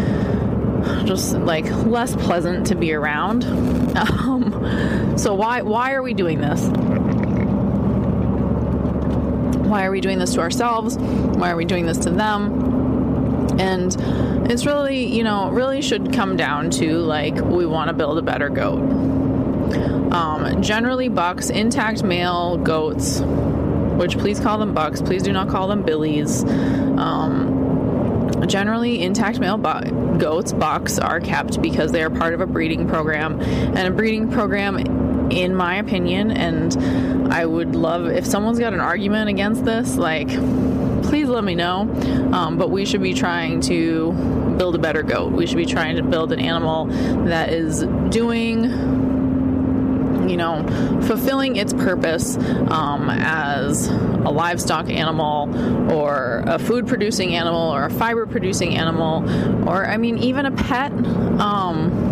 just 1.07 1.33
like 1.33 1.65
less 1.85 2.15
pleasant 2.15 2.67
to 2.67 2.75
be 2.75 2.93
around. 2.93 3.45
Um, 3.99 5.08
so 5.19 5.33
why 5.33 5.61
why 5.61 5.93
are 5.93 6.01
we 6.01 6.13
doing 6.13 6.39
this? 6.39 6.61
Why 9.67 9.85
are 9.85 9.91
we 9.91 10.01
doing 10.01 10.17
this 10.17 10.33
to 10.33 10.41
ourselves? 10.41 10.97
Why 10.97 11.51
are 11.51 11.55
we 11.55 11.65
doing 11.65 11.85
this 11.85 11.97
to 11.99 12.09
them? 12.09 13.59
And 13.59 13.95
it's 14.49 14.65
really, 14.65 15.05
you 15.05 15.23
know, 15.23 15.51
really 15.51 15.81
should 15.81 16.13
come 16.13 16.37
down 16.37 16.69
to 16.71 16.99
like 16.99 17.35
we 17.35 17.65
want 17.65 17.89
to 17.89 17.93
build 17.93 18.17
a 18.17 18.21
better 18.21 18.49
goat. 18.49 18.79
Um, 20.11 20.61
generally, 20.63 21.09
bucks, 21.09 21.49
intact 21.49 22.03
male 22.03 22.57
goats, 22.57 23.19
which 23.19 24.17
please 24.17 24.39
call 24.39 24.57
them 24.57 24.73
bucks, 24.73 25.01
please 25.01 25.21
do 25.21 25.31
not 25.31 25.49
call 25.49 25.67
them 25.67 25.83
billies. 25.83 26.43
Um, 26.43 27.59
generally, 28.47 29.03
intact 29.03 29.39
male 29.39 29.57
bu- 29.57 30.17
goats, 30.17 30.51
bucks, 30.51 30.97
are 30.97 31.19
kept 31.19 31.61
because 31.61 31.91
they 31.91 32.01
are 32.01 32.09
part 32.09 32.33
of 32.33 32.41
a 32.41 32.47
breeding 32.47 32.87
program. 32.87 33.39
And 33.39 33.79
a 33.79 33.91
breeding 33.91 34.31
program, 34.31 34.77
in 35.31 35.55
my 35.55 35.75
opinion, 35.75 36.31
and 36.31 37.31
I 37.33 37.45
would 37.45 37.75
love 37.75 38.07
if 38.07 38.25
someone's 38.25 38.59
got 38.59 38.73
an 38.73 38.79
argument 38.79 39.29
against 39.29 39.65
this, 39.65 39.95
like, 39.95 40.29
please 41.03 41.27
let 41.27 41.43
me 41.43 41.55
know. 41.55 41.81
Um, 42.31 42.57
but 42.57 42.69
we 42.69 42.85
should 42.85 43.01
be 43.01 43.13
trying 43.13 43.61
to 43.61 44.11
build 44.57 44.75
a 44.75 44.79
better 44.79 45.03
goat. 45.03 45.31
We 45.31 45.47
should 45.47 45.57
be 45.57 45.65
trying 45.65 45.95
to 45.95 46.03
build 46.03 46.31
an 46.31 46.39
animal 46.39 46.85
that 47.25 47.51
is 47.51 47.83
doing 48.09 48.99
you 50.29 50.37
know, 50.37 50.63
fulfilling 51.07 51.55
its 51.55 51.73
purpose 51.73 52.37
um, 52.37 53.09
as 53.09 53.87
a 53.87 54.29
livestock 54.29 54.87
animal 54.89 55.91
or 55.91 56.43
a 56.45 56.59
food 56.59 56.87
producing 56.87 57.35
animal 57.35 57.73
or 57.73 57.85
a 57.85 57.89
fiber 57.89 58.27
producing 58.27 58.75
animal 58.75 59.27
or, 59.67 59.87
I 59.87 59.97
mean, 59.97 60.19
even 60.19 60.45
a 60.45 60.51
pet. 60.51 60.91
Um, 60.91 62.08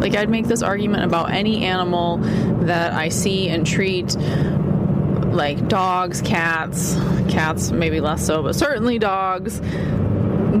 like, 0.00 0.14
I'd 0.14 0.30
make 0.30 0.46
this 0.46 0.62
argument 0.62 1.04
about 1.04 1.32
any 1.32 1.64
animal 1.64 2.18
that 2.64 2.92
I 2.92 3.08
see 3.08 3.48
and 3.48 3.66
treat 3.66 4.16
like 4.16 5.68
dogs, 5.68 6.22
cats, 6.22 6.94
cats 7.28 7.70
maybe 7.70 8.00
less 8.00 8.24
so, 8.24 8.42
but 8.42 8.54
certainly 8.54 8.98
dogs, 8.98 9.60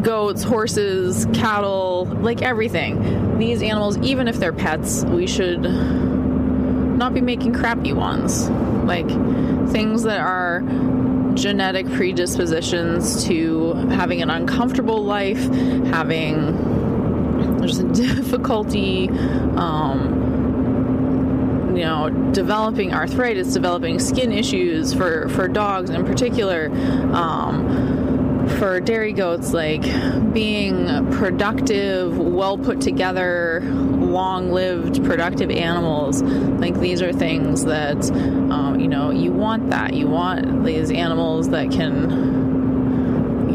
goats, 0.02 0.42
horses, 0.42 1.26
cattle, 1.32 2.06
like 2.20 2.42
everything. 2.42 3.38
These 3.38 3.62
animals, 3.62 3.98
even 3.98 4.28
if 4.28 4.36
they're 4.36 4.52
pets, 4.52 5.04
we 5.04 5.26
should 5.26 5.62
not 5.62 7.14
be 7.14 7.20
making 7.20 7.54
crappy 7.54 7.92
ones. 7.92 8.48
Like 8.48 9.08
things 9.70 10.02
that 10.04 10.20
are 10.20 10.62
genetic 11.34 11.86
predispositions 11.92 13.24
to 13.26 13.74
having 13.90 14.22
an 14.22 14.30
uncomfortable 14.30 15.04
life, 15.04 15.42
having 15.86 16.75
there's 17.66 17.78
difficulty, 17.98 19.08
um, 19.56 20.22
you 21.76 21.82
know, 21.82 22.10
developing 22.32 22.94
arthritis, 22.94 23.52
developing 23.52 23.98
skin 23.98 24.32
issues 24.32 24.94
for, 24.94 25.28
for 25.30 25.48
dogs 25.48 25.90
in 25.90 26.04
particular. 26.04 26.70
Um, 27.14 27.96
for 28.58 28.78
dairy 28.78 29.12
goats, 29.12 29.52
like 29.52 29.82
being 30.32 30.86
productive, 31.10 32.16
well 32.16 32.56
put 32.56 32.80
together, 32.80 33.60
long 33.64 34.52
lived, 34.52 35.04
productive 35.04 35.50
animals. 35.50 36.22
Like 36.22 36.78
these 36.78 37.02
are 37.02 37.12
things 37.12 37.64
that, 37.64 38.08
um, 38.12 38.78
you 38.78 38.86
know, 38.86 39.10
you 39.10 39.32
want 39.32 39.70
that. 39.70 39.94
You 39.94 40.06
want 40.06 40.64
these 40.64 40.92
animals 40.92 41.48
that 41.48 41.72
can, 41.72 42.45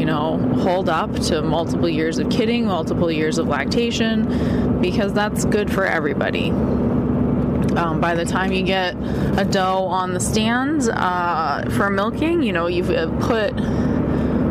you 0.02 0.06
know, 0.06 0.36
hold 0.56 0.88
up 0.88 1.14
to 1.14 1.42
multiple 1.42 1.88
years 1.88 2.18
of 2.18 2.28
kidding, 2.28 2.66
multiple 2.66 3.08
years 3.08 3.38
of 3.38 3.46
lactation, 3.46 4.80
because 4.80 5.12
that's 5.12 5.44
good 5.44 5.72
for 5.72 5.86
everybody. 5.86 6.50
Um, 6.50 8.00
by 8.00 8.16
the 8.16 8.24
time 8.24 8.50
you 8.50 8.64
get 8.64 8.96
a 8.96 9.46
doe 9.48 9.86
on 9.86 10.12
the 10.12 10.18
stands 10.18 10.88
uh, 10.88 11.70
for 11.76 11.88
milking, 11.88 12.42
you 12.42 12.52
know, 12.52 12.66
you've 12.66 12.88
put 13.20 13.52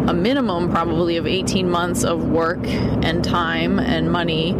a 0.08 0.14
minimum 0.14 0.72
probably 0.72 1.18
of 1.18 1.28
18 1.28 1.70
months 1.70 2.06
of 2.06 2.30
work 2.30 2.66
and 2.66 3.22
time 3.22 3.78
and 3.78 4.10
money 4.10 4.52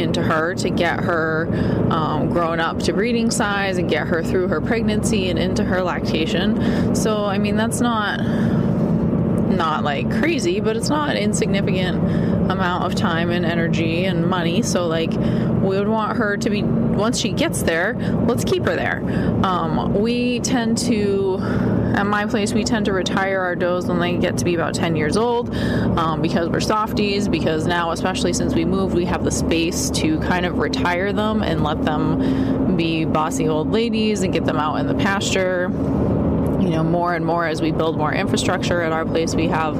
into 0.00 0.20
her 0.20 0.56
to 0.56 0.68
get 0.68 0.98
her 0.98 1.48
um, 1.90 2.28
grown 2.28 2.58
up 2.58 2.80
to 2.80 2.92
breeding 2.92 3.30
size 3.30 3.78
and 3.78 3.88
get 3.88 4.08
her 4.08 4.20
through 4.20 4.48
her 4.48 4.60
pregnancy 4.60 5.30
and 5.30 5.38
into 5.38 5.62
her 5.62 5.80
lactation. 5.80 6.96
So, 6.96 7.24
I 7.24 7.38
mean, 7.38 7.56
that's 7.56 7.80
not 7.80 8.18
not 9.50 9.84
like 9.84 10.10
crazy, 10.10 10.60
but 10.60 10.76
it's 10.76 10.88
not 10.88 11.10
an 11.10 11.16
insignificant 11.16 11.98
amount 12.50 12.84
of 12.84 12.94
time 12.94 13.30
and 13.30 13.44
energy 13.44 14.04
and 14.04 14.26
money. 14.26 14.62
So, 14.62 14.86
like, 14.86 15.10
we 15.12 15.78
would 15.78 15.88
want 15.88 16.16
her 16.16 16.36
to 16.36 16.50
be, 16.50 16.62
once 16.62 17.18
she 17.18 17.32
gets 17.32 17.62
there, 17.62 17.94
let's 18.26 18.44
keep 18.44 18.64
her 18.64 18.76
there. 18.76 19.02
Um, 19.44 19.94
we 20.00 20.40
tend 20.40 20.78
to, 20.78 21.38
at 21.94 22.06
my 22.06 22.26
place, 22.26 22.52
we 22.52 22.64
tend 22.64 22.86
to 22.86 22.92
retire 22.92 23.40
our 23.40 23.54
does 23.54 23.86
when 23.86 24.00
they 24.00 24.16
get 24.16 24.38
to 24.38 24.44
be 24.44 24.54
about 24.54 24.74
10 24.74 24.96
years 24.96 25.16
old 25.16 25.54
um, 25.54 26.22
because 26.22 26.48
we're 26.48 26.60
softies. 26.60 27.28
Because 27.28 27.66
now, 27.66 27.90
especially 27.92 28.32
since 28.32 28.54
we 28.54 28.64
moved, 28.64 28.94
we 28.94 29.04
have 29.04 29.24
the 29.24 29.30
space 29.30 29.90
to 29.90 30.18
kind 30.20 30.46
of 30.46 30.58
retire 30.58 31.12
them 31.12 31.42
and 31.42 31.62
let 31.62 31.84
them 31.84 32.76
be 32.76 33.04
bossy 33.04 33.48
old 33.48 33.70
ladies 33.70 34.22
and 34.22 34.32
get 34.32 34.44
them 34.44 34.56
out 34.56 34.76
in 34.76 34.86
the 34.86 34.94
pasture 34.94 35.68
you 36.70 36.76
know, 36.76 36.84
more 36.84 37.14
and 37.14 37.26
more 37.26 37.44
as 37.46 37.60
we 37.60 37.72
build 37.72 37.98
more 37.98 38.14
infrastructure 38.14 38.80
at 38.80 38.92
our 38.92 39.04
place, 39.04 39.34
we 39.34 39.48
have 39.48 39.76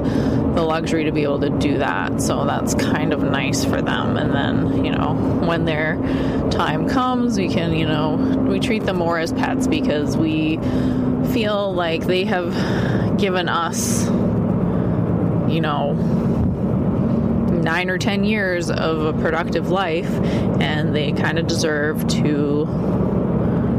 the 0.55 0.61
luxury 0.61 1.05
to 1.05 1.11
be 1.13 1.23
able 1.23 1.39
to 1.39 1.49
do 1.49 1.77
that. 1.77 2.21
So 2.21 2.43
that's 2.43 2.75
kind 2.75 3.13
of 3.13 3.23
nice 3.23 3.63
for 3.63 3.81
them. 3.81 4.17
And 4.17 4.33
then, 4.33 4.83
you 4.83 4.91
know, 4.91 5.13
when 5.13 5.63
their 5.63 5.95
time 6.51 6.89
comes, 6.89 7.37
we 7.37 7.47
can, 7.47 7.73
you 7.73 7.87
know, 7.87 8.15
we 8.15 8.59
treat 8.59 8.83
them 8.83 8.97
more 8.97 9.17
as 9.17 9.31
pets 9.31 9.67
because 9.67 10.17
we 10.17 10.57
feel 11.31 11.73
like 11.73 12.07
they 12.07 12.25
have 12.25 13.17
given 13.17 13.47
us, 13.47 14.07
you 15.49 15.61
know, 15.61 15.93
nine 17.63 17.89
or 17.89 17.97
ten 17.97 18.25
years 18.25 18.69
of 18.69 19.05
a 19.05 19.13
productive 19.13 19.69
life, 19.69 20.11
and 20.59 20.93
they 20.93 21.13
kind 21.13 21.39
of 21.39 21.47
deserve 21.47 22.05
to 22.09 22.65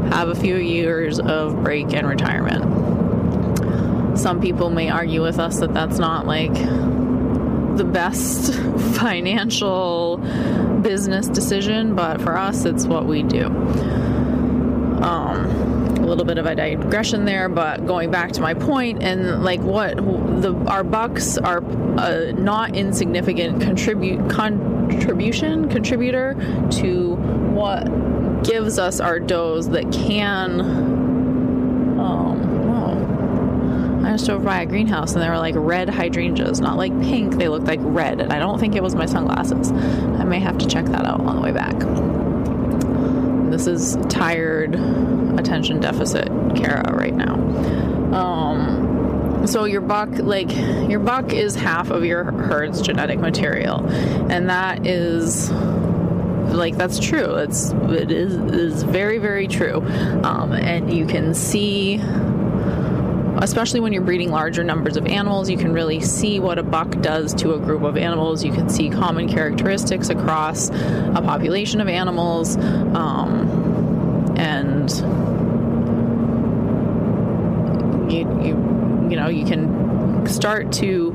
have 0.07 0.29
a 0.29 0.35
few 0.35 0.55
years 0.55 1.19
of 1.19 1.63
break 1.63 1.93
and 1.93 2.07
retirement 2.07 2.82
some 4.15 4.41
people 4.41 4.69
may 4.69 4.89
argue 4.89 5.21
with 5.21 5.39
us 5.39 5.59
that 5.59 5.73
that's 5.73 5.99
not 5.99 6.25
like 6.25 6.53
the 6.53 7.83
best 7.83 8.53
financial 8.97 10.17
business 10.81 11.27
decision, 11.27 11.95
but 11.95 12.21
for 12.21 12.37
us, 12.37 12.65
it's 12.65 12.85
what 12.85 13.05
we 13.05 13.23
do. 13.23 13.47
Um, 13.47 15.73
a 16.03 16.05
little 16.05 16.25
bit 16.25 16.37
of 16.37 16.45
a 16.45 16.55
digression 16.55 17.25
there, 17.25 17.49
but 17.49 17.85
going 17.85 18.11
back 18.11 18.31
to 18.33 18.41
my 18.41 18.53
point, 18.53 19.01
and 19.01 19.43
like 19.43 19.61
what 19.61 19.97
the 19.97 20.53
our 20.67 20.83
bucks 20.83 21.37
are 21.37 21.63
a 21.97 22.33
not 22.33 22.75
insignificant 22.75 23.61
contribute 23.61 24.29
contribution 24.29 25.69
contributor 25.69 26.35
to 26.71 27.15
what 27.15 28.43
gives 28.43 28.77
us 28.77 28.99
our 28.99 29.19
does 29.19 29.69
that 29.69 29.91
can 29.91 30.92
I 34.13 34.17
drove 34.17 34.45
by 34.45 34.61
a 34.61 34.65
greenhouse 34.67 35.13
and 35.13 35.23
there 35.23 35.31
were 35.31 35.39
like 35.39 35.55
red 35.57 35.89
hydrangeas, 35.89 36.59
not 36.59 36.77
like 36.77 36.91
pink. 37.01 37.37
They 37.37 37.49
looked 37.49 37.65
like 37.65 37.79
red, 37.81 38.21
and 38.21 38.31
I 38.31 38.37
don't 38.37 38.59
think 38.59 38.75
it 38.75 38.83
was 38.83 38.93
my 38.93 39.07
sunglasses. 39.07 39.71
I 39.71 40.23
may 40.23 40.39
have 40.39 40.59
to 40.59 40.67
check 40.67 40.85
that 40.85 41.05
out 41.05 41.19
on 41.21 41.35
the 41.35 41.41
way 41.41 41.51
back. 41.51 41.79
This 43.49 43.65
is 43.65 43.97
tired, 44.09 44.75
attention 45.39 45.79
deficit 45.79 46.27
Cara 46.55 46.93
right 46.93 47.13
now. 47.13 47.33
Um, 48.13 49.47
so 49.47 49.65
your 49.65 49.81
buck, 49.81 50.09
like 50.19 50.51
your 50.51 50.99
buck, 50.99 51.33
is 51.33 51.55
half 51.55 51.89
of 51.89 52.05
your 52.05 52.25
herd's 52.25 52.83
genetic 52.83 53.19
material, 53.19 53.83
and 54.29 54.49
that 54.51 54.85
is 54.85 55.51
like 55.51 56.77
that's 56.77 56.99
true. 56.99 57.35
It's 57.35 57.71
it 57.71 58.11
is 58.11 58.35
is 58.35 58.83
very 58.83 59.17
very 59.17 59.47
true, 59.47 59.81
um, 60.23 60.51
and 60.51 60.95
you 60.95 61.07
can 61.07 61.33
see 61.33 61.99
especially 63.43 63.81
when 63.81 63.91
you're 63.91 64.01
breeding 64.01 64.31
larger 64.31 64.63
numbers 64.63 64.95
of 64.95 65.05
animals, 65.05 65.49
you 65.49 65.57
can 65.57 65.73
really 65.73 65.99
see 65.99 66.39
what 66.39 66.57
a 66.57 66.63
buck 66.63 66.89
does 67.01 67.33
to 67.35 67.53
a 67.53 67.59
group 67.59 67.83
of 67.83 67.97
animals. 67.97 68.43
You 68.43 68.53
can 68.53 68.69
see 68.69 68.89
common 68.89 69.27
characteristics 69.27 70.09
across 70.09 70.69
a 70.69 71.21
population 71.23 71.81
of 71.81 71.89
animals. 71.89 72.55
Um, 72.55 74.33
and 74.37 74.89
you 78.11 78.19
you 78.41 79.07
you 79.09 79.15
know 79.15 79.27
you 79.27 79.45
can 79.45 80.25
start 80.27 80.71
to 80.73 81.11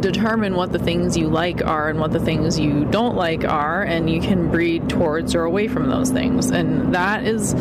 determine 0.00 0.54
what 0.54 0.72
the 0.72 0.78
things 0.78 1.16
you 1.16 1.28
like 1.28 1.64
are 1.64 1.88
and 1.88 2.00
what 2.00 2.10
the 2.10 2.18
things 2.18 2.58
you 2.58 2.84
don't 2.86 3.14
like 3.14 3.44
are, 3.44 3.82
and 3.82 4.10
you 4.10 4.20
can 4.20 4.50
breed 4.50 4.88
towards 4.88 5.34
or 5.34 5.44
away 5.44 5.68
from 5.68 5.88
those 5.88 6.10
things. 6.10 6.50
And 6.50 6.94
that 6.94 7.24
is 7.24 7.54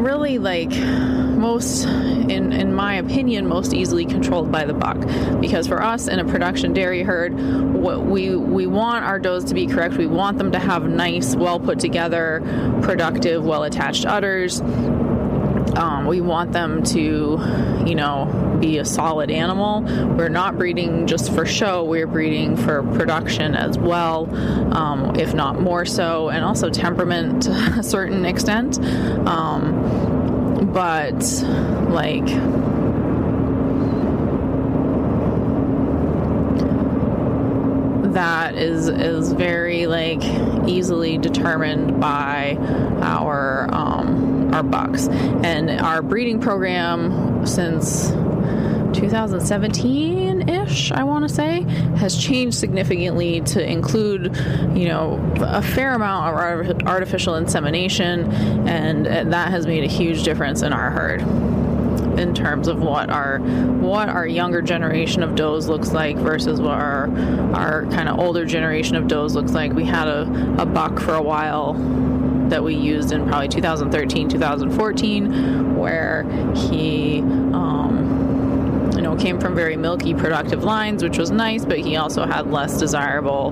really 0.00 0.38
like 0.38 0.70
most 0.70 1.84
in 1.84 2.52
in 2.52 2.74
my 2.74 2.94
opinion 2.94 3.46
most 3.46 3.72
easily 3.72 4.04
controlled 4.04 4.50
by 4.50 4.64
the 4.64 4.74
buck. 4.74 4.98
Because 5.40 5.66
for 5.66 5.82
us 5.82 6.08
in 6.08 6.18
a 6.18 6.24
production 6.24 6.72
dairy 6.72 7.02
herd 7.02 7.34
what 7.74 8.04
we 8.04 8.34
we 8.34 8.66
want 8.66 9.04
our 9.04 9.18
does 9.18 9.44
to 9.44 9.54
be 9.54 9.66
correct. 9.66 9.96
We 9.96 10.06
want 10.06 10.38
them 10.38 10.52
to 10.52 10.58
have 10.58 10.88
nice 10.88 11.34
well 11.34 11.60
put 11.60 11.78
together 11.78 12.40
productive 12.82 13.44
well 13.44 13.62
attached 13.64 14.04
udders. 14.06 14.60
Um, 14.60 16.06
we 16.06 16.20
want 16.20 16.52
them 16.52 16.82
to, 16.82 17.38
you 17.86 17.94
know, 17.94 18.49
be 18.60 18.78
a 18.78 18.84
solid 18.84 19.30
animal. 19.30 19.82
We're 19.82 20.28
not 20.28 20.58
breeding 20.58 21.06
just 21.06 21.32
for 21.32 21.46
show, 21.46 21.84
we're 21.84 22.06
breeding 22.06 22.56
for 22.56 22.82
production 22.82 23.54
as 23.54 23.78
well, 23.78 24.28
um, 24.74 25.16
if 25.16 25.34
not 25.34 25.60
more 25.60 25.84
so, 25.84 26.28
and 26.28 26.44
also 26.44 26.70
temperament 26.70 27.44
to 27.44 27.50
a 27.78 27.82
certain 27.82 28.24
extent. 28.24 28.78
Um, 29.26 30.70
but, 30.72 31.20
like, 31.90 32.26
that 38.12 38.56
is 38.56 38.88
is 38.88 39.32
very 39.32 39.86
like 39.86 40.22
easily 40.68 41.16
determined 41.16 42.00
by 42.00 42.56
our 43.00 43.68
um, 43.72 44.52
our 44.52 44.62
bucks 44.62 45.06
and 45.08 45.70
our 45.70 46.02
breeding 46.02 46.40
program 46.40 47.46
since 47.46 48.10
2017 48.92 50.48
ish, 50.48 50.92
I 50.92 51.04
want 51.04 51.28
to 51.28 51.34
say, 51.34 51.62
has 51.96 52.16
changed 52.16 52.56
significantly 52.56 53.40
to 53.42 53.64
include, 53.64 54.36
you 54.74 54.86
know, 54.86 55.18
a 55.40 55.62
fair 55.62 55.94
amount 55.94 56.36
of 56.36 56.86
artificial 56.86 57.36
insemination, 57.36 58.30
and 58.68 59.06
that 59.06 59.50
has 59.50 59.66
made 59.66 59.84
a 59.84 59.88
huge 59.88 60.22
difference 60.22 60.62
in 60.62 60.72
our 60.72 60.90
herd 60.90 61.22
in 62.18 62.34
terms 62.34 62.68
of 62.68 62.80
what 62.80 63.08
our 63.08 63.38
what 63.38 64.08
our 64.08 64.26
younger 64.26 64.60
generation 64.60 65.22
of 65.22 65.34
does 65.34 65.68
looks 65.68 65.92
like 65.92 66.16
versus 66.16 66.60
what 66.60 66.74
our 66.74 67.08
our 67.54 67.86
kind 67.86 68.08
of 68.08 68.18
older 68.18 68.44
generation 68.44 68.96
of 68.96 69.08
does 69.08 69.34
looks 69.34 69.52
like. 69.52 69.72
We 69.72 69.84
had 69.84 70.08
a, 70.08 70.56
a 70.58 70.66
buck 70.66 70.98
for 71.00 71.14
a 71.14 71.22
while 71.22 71.74
that 72.48 72.62
we 72.62 72.74
used 72.74 73.12
in 73.12 73.26
probably 73.26 73.48
2013 73.48 74.28
2014 74.28 75.76
where 75.76 76.24
he 76.54 77.20
um, 77.20 78.09
know 79.10 79.16
came 79.16 79.40
from 79.40 79.54
very 79.54 79.76
milky 79.76 80.14
productive 80.14 80.64
lines 80.64 81.02
which 81.02 81.18
was 81.18 81.30
nice 81.30 81.64
but 81.64 81.78
he 81.78 81.96
also 81.96 82.26
had 82.26 82.50
less 82.50 82.78
desirable 82.78 83.50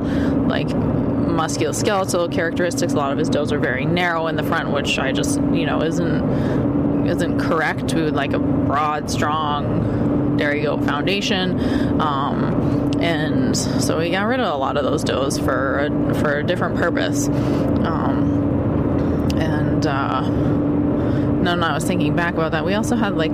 like 0.49 0.69
musculoskeletal 0.69 2.33
characteristics 2.33 2.93
a 2.93 2.97
lot 2.97 3.13
of 3.13 3.19
his 3.19 3.29
does 3.29 3.53
are 3.53 3.59
very 3.59 3.85
narrow 3.85 4.27
in 4.27 4.37
the 4.37 4.43
front 4.43 4.71
which 4.71 4.99
i 4.99 5.13
just 5.13 5.41
you 5.53 5.67
know 5.67 5.83
isn't 5.83 6.69
isn't 7.09 7.41
correct. 7.41 7.95
We 7.95 8.03
would 8.03 8.15
like 8.15 8.33
a 8.33 8.39
broad, 8.39 9.11
strong 9.11 10.37
dairy 10.37 10.63
goat 10.63 10.85
foundation. 10.85 12.01
Um, 12.01 12.93
and 13.01 13.57
so 13.57 13.99
we 13.99 14.11
got 14.11 14.23
rid 14.23 14.41
of 14.41 14.53
a 14.53 14.57
lot 14.57 14.77
of 14.77 14.85
those 14.85 15.03
does 15.03 15.39
for 15.39 15.81
a, 15.81 16.15
for 16.15 16.39
a 16.39 16.45
different 16.45 16.77
purpose. 16.77 17.29
Um, 17.29 19.31
and 19.37 19.87
uh, 19.87 20.29
no, 20.29 21.55
no, 21.55 21.67
I 21.67 21.75
was 21.75 21.85
thinking 21.85 22.15
back 22.15 22.35
about 22.35 22.53
that. 22.53 22.65
We 22.65 22.75
also 22.75 22.97
had 22.97 23.17
like 23.17 23.33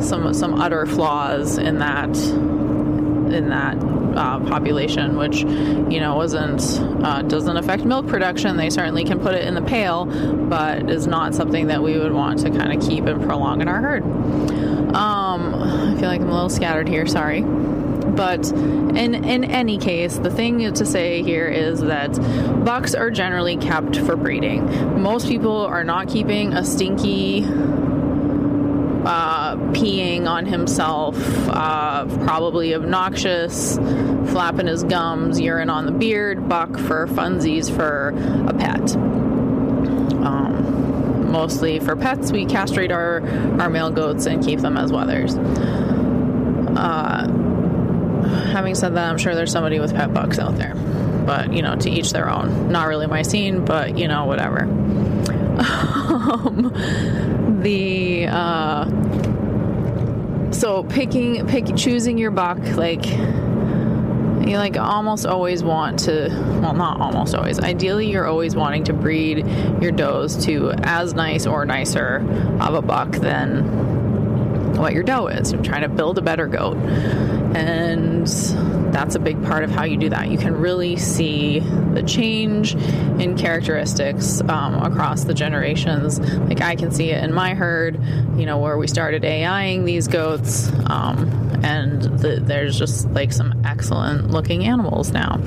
some 0.00 0.32
some 0.34 0.60
udder 0.60 0.86
flaws 0.86 1.58
in 1.58 1.78
that 1.78 2.16
in 3.32 3.48
that 3.50 3.76
uh, 4.16 4.40
population, 4.40 5.16
which 5.16 5.40
you 5.42 6.00
know 6.00 6.14
wasn't 6.16 6.62
uh, 7.04 7.22
doesn't 7.22 7.56
affect 7.56 7.84
milk 7.84 8.06
production. 8.06 8.56
They 8.56 8.70
certainly 8.70 9.04
can 9.04 9.20
put 9.20 9.34
it 9.34 9.46
in 9.46 9.54
the 9.54 9.62
pail, 9.62 10.06
but 10.06 10.90
is 10.90 11.06
not 11.06 11.34
something 11.34 11.66
that 11.68 11.82
we 11.82 11.98
would 11.98 12.12
want 12.12 12.40
to 12.40 12.50
kind 12.50 12.72
of 12.72 12.88
keep 12.88 13.04
and 13.04 13.22
prolong 13.22 13.60
in 13.60 13.68
our 13.68 13.80
herd. 13.80 14.02
Um, 14.94 15.54
I 15.54 15.94
feel 15.98 16.08
like 16.08 16.20
I'm 16.20 16.28
a 16.28 16.32
little 16.32 16.48
scattered 16.48 16.88
here. 16.88 17.06
Sorry. 17.06 17.42
But 17.42 18.48
in 18.50 19.14
in 19.14 19.44
any 19.44 19.76
case, 19.76 20.16
the 20.16 20.30
thing 20.30 20.72
to 20.72 20.86
say 20.86 21.22
here 21.22 21.48
is 21.48 21.80
that 21.80 22.14
bucks 22.64 22.94
are 22.94 23.10
generally 23.10 23.58
kept 23.58 23.96
for 23.96 24.16
breeding. 24.16 25.02
Most 25.02 25.28
people 25.28 25.66
are 25.66 25.84
not 25.84 26.08
keeping 26.08 26.54
a 26.54 26.64
stinky 26.64 27.44
uh, 29.04 29.45
peeing 29.72 30.26
on 30.28 30.46
himself, 30.46 31.16
uh, 31.48 32.06
probably 32.24 32.74
obnoxious, 32.74 33.76
flapping 34.30 34.66
his 34.66 34.84
gums, 34.84 35.40
urine 35.40 35.70
on 35.70 35.86
the 35.86 35.92
beard, 35.92 36.48
buck 36.48 36.78
for 36.78 37.06
funsies 37.08 37.74
for 37.74 38.10
a 38.48 38.54
pet. 38.54 38.96
Um, 40.24 41.30
mostly 41.30 41.78
for 41.80 41.96
pets, 41.96 42.32
we 42.32 42.46
castrate 42.46 42.90
our, 42.90 43.20
our 43.60 43.68
male 43.68 43.90
goats 43.90 44.26
and 44.26 44.44
keep 44.44 44.60
them 44.60 44.76
as 44.76 44.90
wethers. 44.90 45.36
Uh, 46.76 47.26
having 48.52 48.74
said 48.74 48.94
that, 48.94 49.10
I'm 49.10 49.18
sure 49.18 49.34
there's 49.34 49.52
somebody 49.52 49.78
with 49.78 49.94
pet 49.94 50.12
bucks 50.12 50.38
out 50.38 50.56
there. 50.56 50.74
But, 50.74 51.52
you 51.52 51.62
know, 51.62 51.74
to 51.76 51.90
each 51.90 52.12
their 52.12 52.30
own. 52.30 52.70
Not 52.70 52.86
really 52.86 53.06
my 53.08 53.22
scene, 53.22 53.64
but, 53.64 53.98
you 53.98 54.06
know, 54.06 54.26
whatever. 54.26 54.62
um, 55.58 56.72
the 57.62 58.26
uh, 58.28 58.84
so 60.50 60.84
picking 60.84 61.46
pick 61.46 61.74
choosing 61.76 62.18
your 62.18 62.30
buck 62.30 62.58
like 62.76 63.04
you 63.06 64.56
like 64.56 64.76
almost 64.76 65.26
always 65.26 65.62
want 65.64 65.98
to 65.98 66.28
well 66.62 66.74
not 66.74 67.00
almost 67.00 67.34
always 67.34 67.58
ideally 67.58 68.10
you're 68.10 68.26
always 68.26 68.54
wanting 68.54 68.84
to 68.84 68.92
breed 68.92 69.44
your 69.80 69.90
does 69.90 70.44
to 70.44 70.70
as 70.84 71.14
nice 71.14 71.46
or 71.46 71.66
nicer 71.66 72.18
of 72.60 72.74
a 72.74 72.82
buck 72.82 73.10
than 73.10 73.85
what 74.76 74.92
your 74.92 75.02
doe 75.02 75.26
is 75.28 75.52
you're 75.52 75.62
trying 75.62 75.82
to 75.82 75.88
build 75.88 76.18
a 76.18 76.22
better 76.22 76.46
goat 76.46 76.76
and 77.56 78.26
that's 78.92 79.14
a 79.14 79.18
big 79.18 79.42
part 79.44 79.64
of 79.64 79.70
how 79.70 79.84
you 79.84 79.96
do 79.96 80.08
that. 80.10 80.30
You 80.30 80.38
can 80.38 80.54
really 80.54 80.96
see 80.96 81.60
the 81.60 82.02
change 82.02 82.74
in 82.74 83.36
characteristics 83.36 84.40
um, 84.42 84.74
across 84.74 85.24
the 85.24 85.34
generations. 85.34 86.18
Like 86.20 86.60
I 86.60 86.76
can 86.76 86.90
see 86.90 87.10
it 87.10 87.22
in 87.22 87.32
my 87.32 87.54
herd, 87.54 88.02
you 88.36 88.46
know, 88.46 88.58
where 88.58 88.76
we 88.78 88.86
started 88.86 89.24
AIing 89.24 89.84
these 89.84 90.08
goats, 90.08 90.70
um, 90.86 91.28
and 91.62 92.02
the, 92.02 92.40
there's 92.40 92.78
just 92.78 93.08
like 93.10 93.32
some 93.32 93.62
excellent 93.64 94.30
looking 94.30 94.64
animals 94.64 95.12
now. 95.12 95.40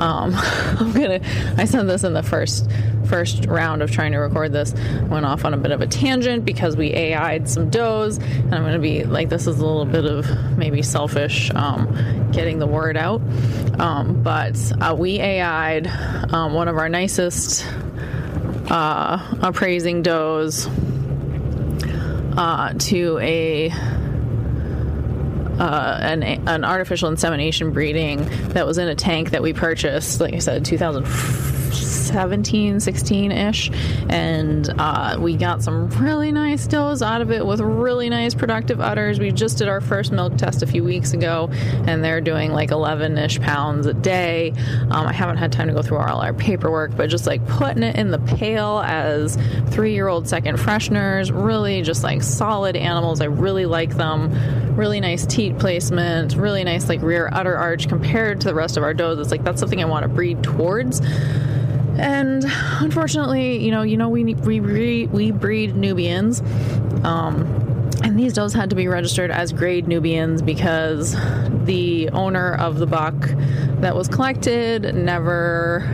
Um, 0.00 0.32
I'm 0.34 0.92
gonna. 0.92 1.20
I 1.56 1.66
said 1.66 1.86
this 1.86 2.04
in 2.04 2.14
the 2.14 2.22
first 2.22 2.68
first 3.04 3.46
round 3.46 3.82
of 3.82 3.90
trying 3.90 4.12
to 4.12 4.18
record 4.18 4.52
this. 4.52 4.72
Went 5.08 5.26
off 5.26 5.44
on 5.44 5.54
a 5.54 5.56
bit 5.56 5.72
of 5.72 5.80
a 5.80 5.86
tangent 5.86 6.44
because 6.44 6.76
we 6.76 6.92
AI'd 6.92 7.48
some 7.48 7.70
does, 7.70 8.16
and 8.16 8.54
I'm 8.54 8.62
gonna 8.62 8.78
be 8.78 9.04
like, 9.04 9.28
this 9.28 9.46
is 9.46 9.58
a 9.58 9.66
little 9.66 9.84
bit 9.84 10.06
of 10.06 10.56
maybe 10.56 10.82
selfish 10.82 11.50
um, 11.54 12.30
getting 12.32 12.58
the 12.58 12.66
word 12.66 12.96
out. 12.96 13.20
Um, 13.78 14.22
but 14.22 14.56
uh, 14.80 14.94
we 14.98 15.20
AI'd 15.20 15.86
um, 16.32 16.54
one 16.54 16.68
of 16.68 16.76
our 16.76 16.88
nicest 16.88 17.66
uh, 18.70 19.36
appraising 19.42 20.02
does 20.02 20.68
uh, 22.36 22.72
to 22.78 23.18
a 23.18 23.70
uh, 25.60 25.98
an, 26.00 26.22
an 26.22 26.64
artificial 26.64 27.10
insemination 27.10 27.70
breeding 27.70 28.24
that 28.50 28.66
was 28.66 28.78
in 28.78 28.88
a 28.88 28.94
tank 28.94 29.28
that 29.30 29.42
we 29.42 29.52
purchased, 29.52 30.18
like 30.18 30.32
I 30.32 30.38
said, 30.38 30.64
2017, 30.64 32.80
16 32.80 33.30
ish. 33.30 33.70
And 34.08 34.70
uh, 34.80 35.18
we 35.20 35.36
got 35.36 35.62
some 35.62 35.90
really 35.90 36.32
nice 36.32 36.66
does 36.66 37.02
out 37.02 37.20
of 37.20 37.30
it 37.30 37.44
with 37.44 37.60
really 37.60 38.08
nice 38.08 38.34
productive 38.34 38.80
udders. 38.80 39.20
We 39.20 39.32
just 39.32 39.58
did 39.58 39.68
our 39.68 39.82
first 39.82 40.12
milk 40.12 40.38
test 40.38 40.62
a 40.62 40.66
few 40.66 40.82
weeks 40.82 41.12
ago, 41.12 41.50
and 41.86 42.02
they're 42.02 42.22
doing 42.22 42.52
like 42.52 42.70
11 42.70 43.18
ish 43.18 43.38
pounds 43.38 43.84
a 43.84 43.92
day. 43.92 44.54
Um, 44.90 45.06
I 45.06 45.12
haven't 45.12 45.36
had 45.36 45.52
time 45.52 45.68
to 45.68 45.74
go 45.74 45.82
through 45.82 45.98
all 45.98 46.22
our 46.22 46.32
paperwork, 46.32 46.96
but 46.96 47.10
just 47.10 47.26
like 47.26 47.46
putting 47.48 47.82
it 47.82 47.96
in 47.96 48.12
the 48.12 48.18
pail 48.18 48.80
as 48.86 49.36
three 49.68 49.92
year 49.92 50.08
old 50.08 50.26
second 50.26 50.56
fresheners, 50.56 51.30
really 51.34 51.82
just 51.82 52.02
like 52.02 52.22
solid 52.22 52.76
animals. 52.76 53.20
I 53.20 53.26
really 53.26 53.66
like 53.66 53.96
them 53.96 54.32
really 54.76 55.00
nice 55.00 55.26
teat 55.26 55.58
placement, 55.58 56.34
really 56.34 56.64
nice 56.64 56.88
like 56.88 57.02
rear 57.02 57.28
udder 57.32 57.56
arch 57.56 57.88
compared 57.88 58.40
to 58.42 58.48
the 58.48 58.54
rest 58.54 58.76
of 58.76 58.82
our 58.82 58.94
does. 58.94 59.18
It's 59.18 59.30
like 59.30 59.44
that's 59.44 59.60
something 59.60 59.80
I 59.80 59.86
want 59.86 60.04
to 60.04 60.08
breed 60.08 60.42
towards. 60.42 61.00
And 61.98 62.44
unfortunately, 62.80 63.62
you 63.64 63.70
know, 63.70 63.82
you 63.82 63.96
know, 63.96 64.08
we 64.08 64.34
we 64.34 64.60
breed, 64.60 65.10
we 65.10 65.30
breed 65.32 65.76
Nubians, 65.76 66.40
um, 67.04 67.42
and 68.02 68.18
these 68.18 68.32
does 68.32 68.54
had 68.54 68.70
to 68.70 68.76
be 68.76 68.88
registered 68.88 69.30
as 69.30 69.52
grade 69.52 69.86
Nubians 69.86 70.40
because 70.40 71.14
the 71.64 72.08
owner 72.10 72.54
of 72.54 72.78
the 72.78 72.86
buck 72.86 73.14
that 73.80 73.94
was 73.94 74.08
collected 74.08 74.94
never 74.94 75.84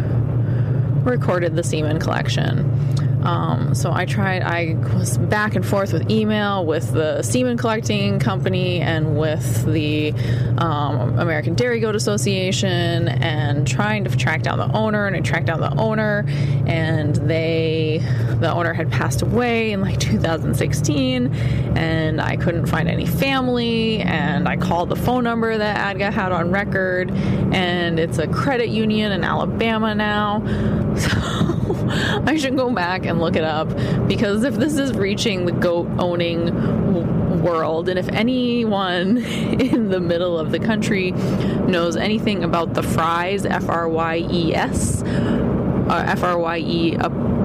recorded 1.05 1.57
the 1.57 1.63
semen 1.63 1.99
collection. 1.99 2.96
Um, 3.27 3.75
so 3.75 3.93
I 3.93 4.05
tried, 4.05 4.43
I 4.43 4.77
was 4.97 5.19
back 5.19 5.57
and 5.57 5.67
forth 5.67 5.93
with 5.93 6.09
email 6.09 6.65
with 6.65 6.93
the 6.93 7.23
semen 7.23 7.57
collecting 7.57 8.21
company 8.21 8.81
and 8.81 9.19
with 9.19 9.65
the 9.67 10.13
um, 10.59 11.19
American 11.19 11.55
Dairy 11.55 11.81
Goat 11.81 11.97
Association 11.97 13.09
and 13.09 13.67
trying 13.67 14.05
to 14.05 14.17
track 14.17 14.43
down 14.43 14.59
the 14.59 14.71
owner. 14.73 15.07
And 15.09 15.17
I 15.17 15.21
tracked 15.21 15.47
down 15.47 15.61
the 15.61 15.75
owner, 15.75 16.25
and 16.67 17.17
they, 17.17 18.01
the 18.39 18.53
owner 18.53 18.73
had 18.73 18.93
passed 18.93 19.23
away 19.23 19.73
in 19.73 19.81
like 19.81 19.99
2016, 19.99 21.35
and 21.77 22.21
I 22.21 22.37
couldn't 22.37 22.67
find 22.67 22.89
any 22.89 23.07
family. 23.07 24.03
And 24.03 24.49
I 24.49 24.57
called 24.57 24.89
the 24.89 24.97
phone 24.97 25.25
number 25.25 25.59
that 25.59 25.97
ADGA 25.97 26.13
had 26.13 26.31
on 26.31 26.53
record, 26.53 27.11
and 27.11 27.99
it's 27.99 28.19
a 28.19 28.29
credit 28.29 28.69
union 28.69 29.11
in 29.11 29.25
Alabama 29.25 29.97
now. 29.97 30.45
So 30.97 31.36
I 32.27 32.37
should 32.37 32.57
go 32.57 32.71
back 32.71 33.07
and 33.07 33.21
look 33.21 33.37
it 33.37 33.45
up 33.45 33.69
because 34.07 34.45
if 34.45 34.55
this 34.55 34.77
is 34.77 34.93
reaching 34.93 35.47
the 35.47 35.53
goat 35.53 35.89
owning 35.99 37.43
world, 37.43 37.89
and 37.89 37.99
if 37.99 38.09
anyone 38.09 39.19
in 39.61 39.91
the 39.91 40.01
middle 40.01 40.39
of 40.39 40.51
the 40.51 40.59
country 40.59 41.13
knows 41.13 41.97
anything 41.97 42.45
about 42.45 42.75
the 42.75 42.83
Fryes, 42.83 43.45
F 43.45 43.69
R 43.69 43.89
Y 43.89 44.27
E 44.31 44.55
S, 44.55 45.03
uh, 45.03 46.05
F 46.07 46.23
R 46.23 46.39
Y 46.39 46.59
E 46.59 46.97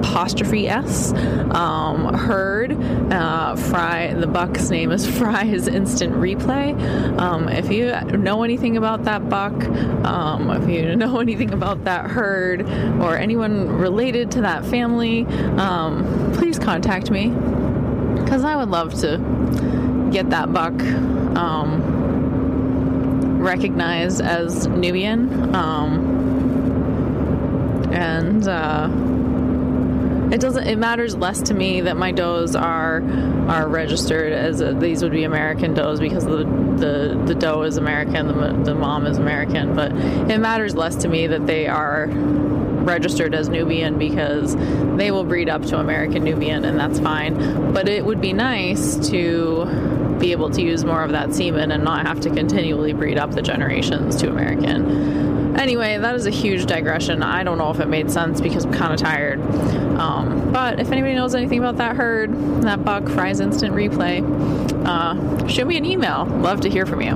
apostrophe 0.02 0.68
S, 0.68 1.12
um, 1.52 2.12
herd. 2.14 2.72
Uh, 3.12 3.56
Frye, 3.56 4.14
the 4.14 4.26
buck's 4.26 4.68
name 4.68 4.90
is 4.90 5.06
Frye's 5.18 5.68
Instant 5.68 6.14
Replay. 6.14 6.76
Um, 7.18 7.48
if 7.48 7.70
you 7.70 7.92
know 8.18 8.42
anything 8.42 8.76
about 8.76 9.04
that 9.04 9.28
buck, 9.28 9.52
um, 10.04 10.50
if 10.50 10.68
you 10.68 10.96
know 11.02 11.20
anything 11.20 11.52
about 11.52 11.84
that 11.84 12.10
herd, 12.10 12.62
or 13.00 13.16
anyone 13.16 13.68
related 13.68 14.32
to 14.32 14.40
that 14.42 14.64
family, 14.66 15.24
um, 15.56 16.32
please 16.34 16.58
contact 16.58 17.10
me 17.10 17.28
because 18.22 18.44
I 18.44 18.56
would 18.56 18.70
love 18.70 18.94
to 19.00 20.08
get 20.10 20.30
that 20.30 20.52
buck 20.52 20.74
um, 21.36 21.80
recognized 23.40 24.20
as 24.20 24.66
Nubian. 24.66 25.54
Um, 25.54 26.12
and 27.92 28.48
uh, 28.48 28.88
it 30.30 30.40
doesn't 30.40 30.66
it 30.66 30.76
matters 30.78 31.16
less 31.16 31.42
to 31.42 31.54
me 31.54 31.80
that 31.80 31.96
my 31.96 32.12
does 32.12 32.54
are 32.54 33.02
are 33.48 33.68
registered 33.68 34.32
as 34.32 34.60
a, 34.60 34.72
these 34.74 35.02
would 35.02 35.12
be 35.12 35.24
American 35.24 35.74
does 35.74 36.00
because 36.00 36.24
the 36.24 36.44
the 36.76 37.20
the 37.26 37.34
doe 37.34 37.62
is 37.62 37.76
American 37.76 38.28
the, 38.28 38.52
the 38.64 38.74
mom 38.74 39.06
is 39.06 39.18
American 39.18 39.74
but 39.74 39.92
it 39.92 40.38
matters 40.38 40.74
less 40.74 40.96
to 40.96 41.08
me 41.08 41.26
that 41.26 41.46
they 41.46 41.66
are 41.66 42.06
registered 42.08 43.34
as 43.34 43.48
Nubian 43.48 43.98
because 43.98 44.56
they 44.96 45.10
will 45.10 45.24
breed 45.24 45.48
up 45.48 45.62
to 45.66 45.78
American 45.78 46.24
Nubian 46.24 46.64
and 46.64 46.78
that's 46.78 47.00
fine 47.00 47.72
but 47.72 47.88
it 47.88 48.04
would 48.04 48.20
be 48.20 48.32
nice 48.32 48.96
to 49.10 50.16
be 50.18 50.32
able 50.32 50.50
to 50.50 50.62
use 50.62 50.84
more 50.84 51.02
of 51.02 51.10
that 51.12 51.34
semen 51.34 51.72
and 51.72 51.84
not 51.84 52.06
have 52.06 52.20
to 52.20 52.30
continually 52.30 52.92
breed 52.92 53.18
up 53.18 53.32
the 53.32 53.42
generations 53.42 54.16
to 54.16 54.28
American 54.28 55.32
Anyway, 55.56 55.98
that 55.98 56.14
is 56.14 56.26
a 56.26 56.30
huge 56.30 56.64
digression. 56.66 57.22
I 57.22 57.44
don't 57.44 57.58
know 57.58 57.70
if 57.70 57.78
it 57.78 57.86
made 57.88 58.10
sense 58.10 58.40
because 58.40 58.64
I'm 58.64 58.72
kind 58.72 58.92
of 58.92 58.98
tired. 58.98 59.38
Um, 59.98 60.52
but 60.52 60.80
if 60.80 60.90
anybody 60.90 61.14
knows 61.14 61.34
anything 61.34 61.58
about 61.58 61.76
that 61.76 61.96
herd, 61.96 62.32
that 62.62 62.84
buck, 62.84 63.08
Frye's 63.08 63.40
Instant 63.40 63.74
Replay, 63.74 64.22
uh, 64.86 65.46
shoot 65.48 65.66
me 65.66 65.76
an 65.76 65.84
email. 65.84 66.24
Love 66.26 66.60
to 66.62 66.70
hear 66.70 66.86
from 66.86 67.00
you. 67.00 67.12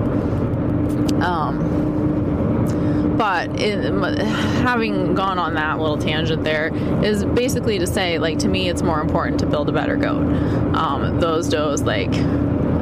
Um, 1.23 3.15
but 3.17 3.59
it, 3.59 3.93
having 4.19 5.15
gone 5.15 5.39
on 5.39 5.55
that 5.55 5.79
little 5.79 5.97
tangent 5.97 6.45
there 6.45 6.75
is 7.03 7.25
basically 7.25 7.79
to 7.79 7.87
say, 7.87 8.19
like, 8.19 8.41
to 8.41 8.49
me, 8.49 8.69
it's 8.69 8.83
more 8.83 9.01
important 9.01 9.41
to 9.41 9.47
build 9.47 9.69
a 9.69 9.73
better 9.73 9.97
goat. 9.97 10.27
Um, 10.75 11.19
those 11.19 11.49
does, 11.49 11.83
like, 11.83 12.13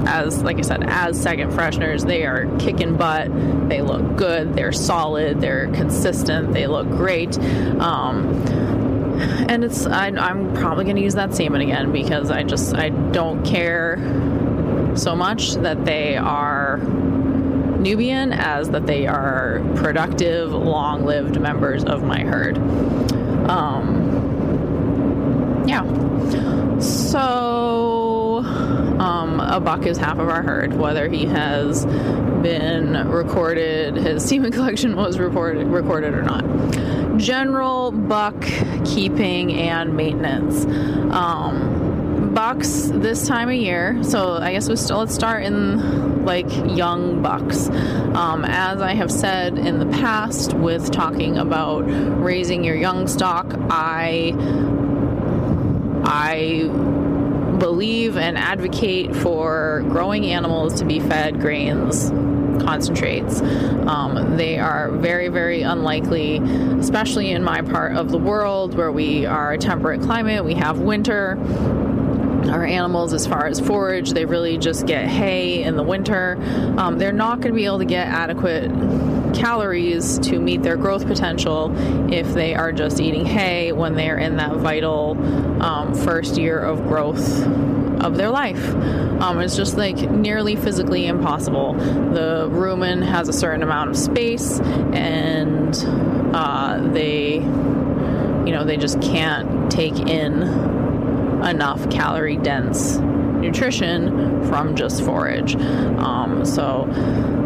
as 0.07 0.42
like 0.42 0.59
I 0.59 0.62
said, 0.62 0.85
as 0.87 1.20
second 1.20 1.52
fresheners, 1.52 2.07
they 2.07 2.26
are 2.26 2.46
kicking 2.59 2.96
butt. 2.96 3.28
They 3.68 3.80
look 3.80 4.16
good. 4.16 4.54
They're 4.54 4.72
solid. 4.72 5.40
They're 5.40 5.68
consistent. 5.68 6.52
They 6.52 6.66
look 6.66 6.88
great. 6.88 7.38
Um, 7.78 8.73
and 9.20 9.64
it's 9.64 9.87
I, 9.87 10.09
am 10.09 10.55
probably 10.55 10.85
going 10.85 10.96
to 10.96 11.03
use 11.03 11.14
that 11.14 11.35
semen 11.35 11.61
again 11.61 11.92
because 11.92 12.31
I 12.31 12.42
just 12.42 12.74
I 12.74 12.88
don't 12.90 13.44
care 13.44 13.98
so 14.96 15.14
much 15.16 15.55
that 15.55 15.85
they 15.85 16.16
are 16.16 16.79
Nubian 17.85 18.33
as 18.33 18.70
that 18.70 18.87
they 18.87 19.07
are 19.07 19.61
productive, 19.77 20.53
long-lived 20.53 21.38
members 21.40 21.85
of 21.85 22.03
my 22.03 22.20
herd. 22.20 22.57
Um, 23.48 24.05
yeah. 25.66 25.83
So 26.79 28.40
um, 29.00 29.40
a 29.40 29.61
buck 29.61 29.87
is 29.87 29.98
half 29.98 30.18
of 30.18 30.28
our 30.28 30.42
herd, 30.42 30.74
whether 30.74 31.09
he 31.09 31.26
has 31.26 31.85
been 31.87 33.09
recorded, 33.09 33.96
his 33.96 34.24
semen 34.28 34.52
collection 34.52 34.96
was 34.96 35.18
reported, 35.18 35.66
recorded 35.66 36.14
or 36.14 36.22
not. 36.22 37.18
General 37.18 37.90
buck 37.92 38.40
keeping 38.85 39.54
and 39.54 39.96
maintenance. 39.96 40.64
Um, 41.14 42.33
bucks 42.35 42.90
this 42.92 43.26
time 43.28 43.48
of 43.48 43.54
year, 43.54 44.02
so 44.02 44.35
I 44.35 44.52
guess 44.52 44.68
we 44.68 44.76
still 44.76 44.98
let's 44.98 45.14
start 45.14 45.44
in 45.44 46.24
like 46.24 46.48
young 46.76 47.22
bucks. 47.22 47.68
Um, 47.68 48.44
as 48.44 48.80
I 48.80 48.94
have 48.94 49.11
said 49.11 49.59
in 49.59 49.78
the 49.78 49.87
past 49.87 50.52
with 50.54 50.90
talking 50.90 51.38
about 51.38 51.80
raising 51.80 52.64
your 52.64 52.76
young 52.76 53.07
stock, 53.07 53.46
I 53.70 54.35
I 56.04 56.68
believe 57.58 58.16
and 58.16 58.36
advocate 58.36 59.14
for 59.16 59.84
growing 59.88 60.26
animals 60.26 60.74
to 60.80 60.84
be 60.84 61.00
fed 61.00 61.40
grains 61.40 62.10
concentrates. 62.60 63.40
Um, 63.40 64.36
they 64.36 64.58
are 64.58 64.90
very, 64.90 65.28
very 65.28 65.62
unlikely, 65.62 66.38
especially 66.78 67.30
in 67.30 67.42
my 67.42 67.62
part 67.62 67.96
of 67.96 68.10
the 68.10 68.18
world 68.18 68.74
where 68.74 68.92
we 68.92 69.26
are 69.26 69.52
a 69.52 69.58
temperate 69.58 70.02
climate, 70.02 70.44
we 70.44 70.54
have 70.54 70.78
winter. 70.78 71.38
Our 72.44 72.64
animals, 72.64 73.14
as 73.14 73.26
far 73.26 73.46
as 73.46 73.58
forage, 73.58 74.10
they 74.10 74.26
really 74.26 74.58
just 74.58 74.86
get 74.86 75.06
hay 75.06 75.62
in 75.62 75.76
the 75.76 75.82
winter. 75.82 76.36
Um, 76.76 76.98
they're 76.98 77.12
not 77.12 77.40
going 77.40 77.52
to 77.52 77.56
be 77.56 77.64
able 77.64 77.78
to 77.78 77.86
get 77.86 78.06
adequate 78.06 78.70
calories 79.35 80.18
to 80.20 80.38
meet 80.38 80.62
their 80.62 80.77
growth 80.77 81.07
potential 81.07 81.73
if 82.12 82.33
they 82.35 82.55
are 82.55 82.73
just 82.73 83.01
eating 83.01 83.25
hay 83.27 83.73
when 83.73 83.94
they're 83.94 84.18
in 84.18 84.37
that 84.37 84.57
vital 84.57 85.16
um, 85.62 85.94
first 85.94 86.37
year 86.37 86.59
of 86.59 86.83
growth 86.85 87.44
of 88.03 88.16
their 88.16 88.31
life. 88.31 88.75
Um, 89.20 89.40
it's 89.40 89.57
just 89.57 89.77
like 89.77 89.97
nearly 89.97 90.57
physically 90.57 91.07
impossible. 91.07 91.75
The 91.75 92.49
rumen 92.51 93.03
has 93.03 93.29
a 93.29 93.33
certain 93.33 93.62
amount 93.62 93.90
of 93.90 93.97
space, 93.97 94.61
and 94.61 95.75
uh, 96.35 96.81
they, 96.92 97.35
you 97.37 98.53
know, 98.53 98.64
they 98.64 98.77
just 98.77 99.01
can't 99.01 99.70
take 99.70 99.99
in 99.99 100.42
enough 101.44 101.88
calorie 101.90 102.37
dense 102.37 102.99
nutrition 103.44 104.46
from 104.48 104.74
just 104.74 105.02
forage. 105.02 105.54
Um, 105.57 106.44
so 106.44 106.88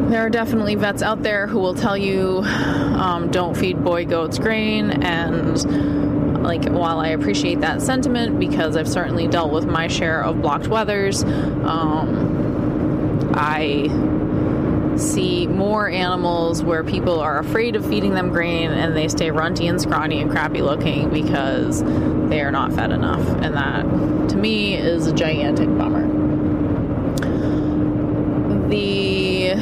there 0.08 0.24
are 0.24 0.30
definitely 0.30 0.74
vets 0.74 1.02
out 1.02 1.22
there 1.22 1.46
who 1.46 1.58
will 1.58 1.74
tell 1.74 1.96
you 1.96 2.42
um, 2.44 3.30
don't 3.30 3.56
feed 3.56 3.82
boy 3.84 4.06
goats 4.06 4.38
grain 4.38 5.02
and 5.02 6.42
like 6.42 6.64
while 6.68 6.98
I 6.98 7.08
appreciate 7.08 7.60
that 7.60 7.82
sentiment 7.82 8.38
because 8.38 8.76
I've 8.76 8.88
certainly 8.88 9.26
dealt 9.28 9.52
with 9.52 9.66
my 9.66 9.86
share 9.88 10.22
of 10.22 10.40
blocked 10.40 10.64
wethers, 10.66 11.24
um, 11.64 13.30
I 13.34 13.88
see 14.98 15.46
more 15.46 15.88
animals 15.88 16.62
where 16.62 16.82
people 16.84 17.20
are 17.20 17.38
afraid 17.38 17.76
of 17.76 17.86
feeding 17.86 18.14
them 18.14 18.30
grain 18.30 18.70
and 18.70 18.96
they 18.96 19.08
stay 19.08 19.30
runty 19.30 19.66
and 19.66 19.80
scrawny 19.80 20.20
and 20.20 20.30
crappy 20.30 20.62
looking 20.62 21.10
because 21.10 21.82
they 22.28 22.40
are 22.40 22.50
not 22.50 22.72
fed 22.72 22.92
enough. 22.92 23.26
And 23.42 23.54
that, 23.54 24.30
to 24.30 24.36
me, 24.36 24.74
is 24.74 25.06
a 25.06 25.12
gigantic 25.12 25.68
bummer. 25.76 26.06
The 28.68 29.52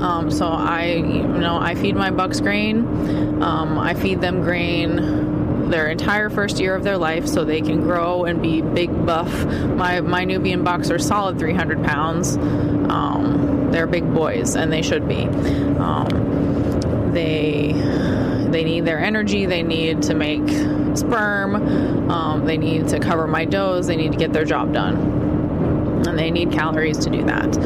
um, 0.00 0.30
so 0.30 0.46
I, 0.46 0.94
you 0.94 1.22
know, 1.22 1.58
I 1.58 1.74
feed 1.74 1.94
my 1.94 2.10
bucks 2.10 2.40
grain. 2.40 3.42
Um, 3.42 3.78
I 3.78 3.94
feed 3.94 4.20
them 4.20 4.40
grain 4.42 5.70
their 5.70 5.88
entire 5.88 6.30
first 6.30 6.58
year 6.58 6.74
of 6.74 6.82
their 6.84 6.98
life 6.98 7.26
so 7.26 7.44
they 7.44 7.60
can 7.60 7.80
grow 7.80 8.24
and 8.24 8.42
be 8.42 8.60
big 8.60 8.89
buff. 9.10 9.44
My 9.74 10.00
my 10.00 10.24
Nubian 10.24 10.62
bucks 10.62 10.88
are 10.88 10.98
solid 11.00 11.36
300 11.36 11.82
pounds. 11.82 12.36
Um, 12.36 13.70
they're 13.72 13.88
big 13.88 14.14
boys 14.14 14.54
and 14.54 14.72
they 14.72 14.82
should 14.82 15.08
be. 15.08 15.24
Um, 15.24 17.10
they 17.12 17.72
they 18.50 18.62
need 18.62 18.84
their 18.84 19.00
energy. 19.00 19.46
They 19.46 19.64
need 19.64 20.02
to 20.02 20.14
make 20.14 20.48
sperm. 20.96 22.08
Um, 22.08 22.46
they 22.46 22.56
need 22.56 22.86
to 22.88 23.00
cover 23.00 23.26
my 23.26 23.44
does. 23.44 23.88
They 23.88 23.96
need 23.96 24.12
to 24.12 24.18
get 24.18 24.32
their 24.32 24.44
job 24.44 24.72
done 24.72 24.96
and 26.06 26.16
they 26.16 26.30
need 26.30 26.52
calories 26.52 26.98
to 26.98 27.10
do 27.10 27.24
that. 27.24 27.58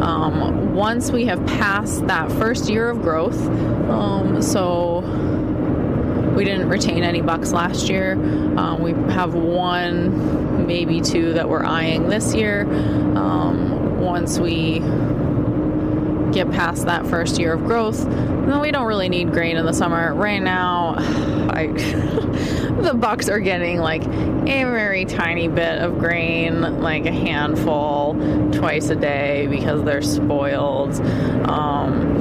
Um, 0.00 0.74
once 0.74 1.10
we 1.10 1.26
have 1.26 1.44
passed 1.46 2.06
that 2.06 2.30
first 2.30 2.70
year 2.70 2.88
of 2.88 3.02
growth, 3.02 3.40
um, 3.90 4.40
so 4.40 5.00
we 6.34 6.44
didn't 6.44 6.68
retain 6.68 7.04
any 7.04 7.20
bucks 7.20 7.52
last 7.52 7.88
year. 7.88 8.12
Um, 8.12 8.82
we 8.82 8.92
have 9.12 9.34
one, 9.34 10.51
maybe 10.66 11.00
two 11.00 11.34
that 11.34 11.48
we're 11.48 11.64
eyeing 11.64 12.08
this 12.08 12.34
year. 12.34 12.62
Um, 12.62 14.00
once 14.00 14.38
we 14.38 14.80
get 16.32 16.50
past 16.50 16.86
that 16.86 17.06
first 17.06 17.38
year 17.38 17.52
of 17.52 17.64
growth, 17.64 18.04
then 18.04 18.60
we 18.60 18.70
don't 18.70 18.86
really 18.86 19.08
need 19.08 19.32
grain 19.32 19.56
in 19.56 19.66
the 19.66 19.72
summer. 19.72 20.14
Right 20.14 20.42
now, 20.42 20.94
I, 21.50 21.66
the 22.82 22.94
bucks 22.94 23.28
are 23.28 23.40
getting 23.40 23.78
like 23.78 24.02
a 24.04 24.64
very 24.64 25.04
tiny 25.04 25.48
bit 25.48 25.78
of 25.78 25.98
grain, 25.98 26.80
like 26.80 27.06
a 27.06 27.12
handful 27.12 28.14
twice 28.52 28.88
a 28.88 28.96
day 28.96 29.46
because 29.48 29.84
they're 29.84 30.02
spoiled. 30.02 30.94
Um, 31.48 32.18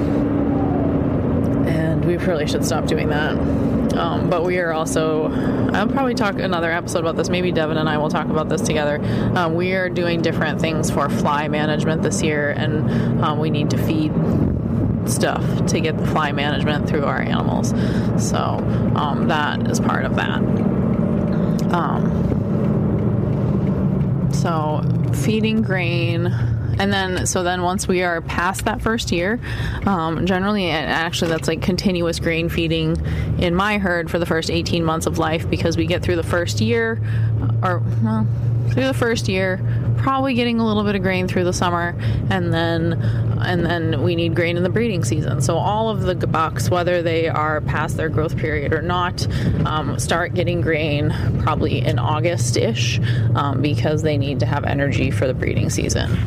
and 1.67 2.05
we 2.05 2.17
really 2.17 2.47
should 2.47 2.65
stop 2.65 2.85
doing 2.85 3.09
that. 3.09 3.70
Um, 3.93 4.29
but 4.29 4.43
we 4.43 4.57
are 4.59 4.71
also, 4.71 5.31
I'll 5.73 5.87
probably 5.87 6.15
talk 6.15 6.39
another 6.39 6.71
episode 6.71 6.99
about 6.99 7.15
this. 7.15 7.29
Maybe 7.29 7.51
Devin 7.51 7.77
and 7.77 7.89
I 7.89 7.97
will 7.97 8.09
talk 8.09 8.27
about 8.27 8.49
this 8.49 8.61
together. 8.61 8.99
Um, 9.35 9.55
we 9.55 9.73
are 9.73 9.89
doing 9.89 10.21
different 10.21 10.61
things 10.61 10.89
for 10.89 11.09
fly 11.09 11.47
management 11.47 12.01
this 12.01 12.21
year, 12.21 12.51
and 12.51 13.23
um, 13.23 13.39
we 13.39 13.49
need 13.49 13.69
to 13.71 13.77
feed 13.77 14.13
stuff 15.05 15.65
to 15.67 15.79
get 15.79 15.97
the 15.97 16.05
fly 16.07 16.31
management 16.31 16.87
through 16.87 17.05
our 17.05 17.21
animals. 17.21 17.69
So 18.17 18.37
um, 18.95 19.27
that 19.27 19.69
is 19.69 19.79
part 19.79 20.05
of 20.05 20.15
that. 20.15 20.41
Um, 21.73 22.29
so 24.33 24.81
feeding 25.13 25.61
grain 25.61 26.33
and 26.79 26.91
then 26.91 27.25
so 27.25 27.43
then 27.43 27.61
once 27.61 27.87
we 27.87 28.03
are 28.03 28.21
past 28.21 28.65
that 28.65 28.81
first 28.81 29.11
year 29.11 29.39
um, 29.85 30.25
generally 30.25 30.65
and 30.65 30.89
actually 30.89 31.29
that's 31.29 31.47
like 31.47 31.61
continuous 31.61 32.19
grain 32.19 32.49
feeding 32.49 32.95
in 33.39 33.55
my 33.55 33.77
herd 33.77 34.09
for 34.09 34.19
the 34.19 34.25
first 34.25 34.49
18 34.49 34.83
months 34.83 35.05
of 35.05 35.17
life 35.17 35.49
because 35.49 35.77
we 35.77 35.85
get 35.85 36.01
through 36.01 36.15
the 36.15 36.23
first 36.23 36.61
year 36.61 37.01
or 37.63 37.81
well 38.03 38.27
through 38.71 38.85
the 38.85 38.93
first 38.93 39.27
year 39.27 39.59
probably 39.97 40.33
getting 40.33 40.59
a 40.59 40.65
little 40.65 40.83
bit 40.83 40.95
of 40.95 41.01
grain 41.01 41.27
through 41.27 41.43
the 41.43 41.53
summer 41.53 41.95
and 42.29 42.53
then 42.53 42.93
and 43.43 43.65
then 43.65 44.03
we 44.03 44.15
need 44.15 44.35
grain 44.35 44.55
in 44.55 44.61
the 44.61 44.69
breeding 44.69 45.03
season. 45.03 45.41
So 45.41 45.57
all 45.57 45.89
of 45.89 46.01
the 46.01 46.15
bucks 46.27 46.69
whether 46.69 47.01
they 47.01 47.27
are 47.27 47.61
past 47.61 47.97
their 47.97 48.09
growth 48.09 48.37
period 48.37 48.73
or 48.73 48.81
not 48.81 49.27
um, 49.65 49.99
start 49.99 50.33
getting 50.33 50.61
grain 50.61 51.13
probably 51.41 51.79
in 51.79 51.99
august-ish 51.99 52.99
um, 53.35 53.61
because 53.61 54.01
they 54.03 54.17
need 54.17 54.39
to 54.39 54.45
have 54.45 54.63
energy 54.63 55.11
for 55.11 55.27
the 55.27 55.33
breeding 55.33 55.69
season 55.69 56.17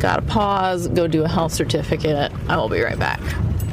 gotta 0.00 0.22
pause 0.22 0.88
go 0.88 1.06
do 1.06 1.24
a 1.24 1.28
health 1.28 1.52
certificate. 1.52 2.32
I 2.48 2.56
will 2.56 2.68
be 2.68 2.80
right 2.80 2.98
back. 2.98 3.20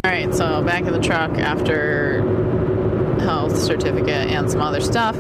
All 0.04 0.12
right 0.12 0.34
so 0.34 0.62
back 0.64 0.84
in 0.84 0.94
the 0.94 1.02
truck 1.02 1.32
after 1.32 2.22
health 3.28 3.58
certificate 3.58 4.32
and 4.32 4.50
some 4.50 4.62
other 4.62 4.80
stuff. 4.80 5.18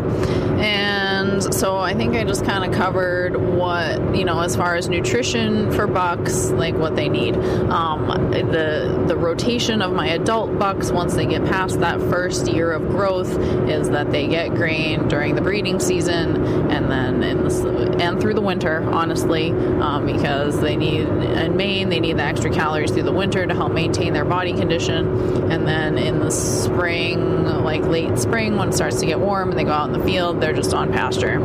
And 0.57 1.53
so 1.53 1.77
I 1.77 1.93
think 1.93 2.15
I 2.15 2.23
just 2.23 2.45
kind 2.45 2.63
of 2.63 2.71
covered 2.71 3.35
what, 3.35 4.15
you 4.15 4.23
know, 4.23 4.39
as 4.39 4.55
far 4.55 4.75
as 4.75 4.87
nutrition 4.87 5.71
for 5.73 5.87
bucks, 5.87 6.49
like 6.51 6.75
what 6.75 6.95
they 6.95 7.09
need. 7.09 7.35
Um, 7.35 8.07
the, 8.31 9.03
the 9.07 9.17
rotation 9.17 9.81
of 9.81 9.91
my 9.91 10.07
adult 10.07 10.57
bucks 10.57 10.89
once 10.89 11.15
they 11.15 11.25
get 11.25 11.43
past 11.45 11.81
that 11.81 11.99
first 11.99 12.47
year 12.47 12.71
of 12.71 12.87
growth 12.87 13.29
is 13.69 13.89
that 13.89 14.09
they 14.11 14.27
get 14.27 14.55
grain 14.55 15.09
during 15.09 15.35
the 15.35 15.41
breeding 15.41 15.79
season 15.79 16.37
and 16.71 16.89
then 16.89 17.23
in 17.23 17.43
the, 17.43 17.97
and 17.99 18.21
through 18.21 18.35
the 18.35 18.41
winter, 18.41 18.83
honestly, 18.89 19.51
um, 19.51 20.05
because 20.05 20.59
they 20.61 20.77
need, 20.77 21.01
in 21.07 21.57
Maine, 21.57 21.89
they 21.89 21.99
need 21.99 22.17
the 22.17 22.23
extra 22.23 22.51
calories 22.51 22.91
through 22.91 23.03
the 23.03 23.11
winter 23.11 23.45
to 23.45 23.53
help 23.53 23.73
maintain 23.73 24.13
their 24.13 24.25
body 24.25 24.53
condition. 24.53 25.51
And 25.51 25.67
then 25.67 25.97
in 25.97 26.19
the 26.19 26.31
spring, 26.31 27.43
like 27.43 27.83
late 27.97 28.19
spring 28.19 28.57
when 28.57 28.69
it 28.69 28.73
starts 28.73 28.99
to 28.99 29.05
get 29.05 29.19
warm 29.19 29.49
and 29.49 29.57
they 29.57 29.63
go 29.63 29.71
out 29.71 29.87
in 29.87 29.99
the 29.99 30.05
field, 30.05 30.39
they're 30.41 30.53
just 30.53 30.73
on 30.73 30.91
pasture 30.91 31.41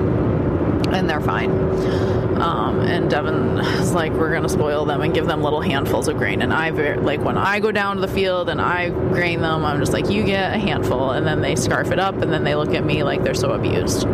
and 0.92 1.08
they're 1.08 1.20
fine. 1.20 1.50
Um, 2.40 2.80
and 2.80 3.08
Devin 3.08 3.58
is 3.58 3.92
like, 3.92 4.12
we're 4.12 4.32
gonna 4.32 4.48
spoil 4.48 4.84
them 4.84 5.00
and 5.00 5.14
give 5.14 5.26
them 5.26 5.42
little 5.42 5.60
handfuls 5.60 6.08
of 6.08 6.18
grain. 6.18 6.42
And 6.42 6.52
I 6.52 6.70
like 6.70 7.20
when 7.20 7.38
I 7.38 7.60
go 7.60 7.72
down 7.72 7.96
to 7.96 8.02
the 8.02 8.12
field 8.12 8.48
and 8.48 8.60
I 8.60 8.90
grain 8.90 9.40
them, 9.40 9.64
I'm 9.64 9.80
just 9.80 9.92
like, 9.92 10.10
you 10.10 10.24
get 10.24 10.54
a 10.54 10.58
handful, 10.58 11.12
and 11.12 11.26
then 11.26 11.40
they 11.40 11.56
scarf 11.56 11.90
it 11.90 11.98
up, 11.98 12.16
and 12.16 12.32
then 12.32 12.44
they 12.44 12.54
look 12.54 12.74
at 12.74 12.84
me 12.84 13.04
like 13.04 13.22
they're 13.22 13.34
so 13.34 13.52
abused. 13.52 14.06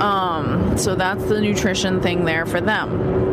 Um, 0.00 0.76
so 0.76 0.94
that's 0.94 1.24
the 1.24 1.40
nutrition 1.40 2.00
thing 2.00 2.24
there 2.24 2.46
for 2.46 2.60
them 2.60 3.27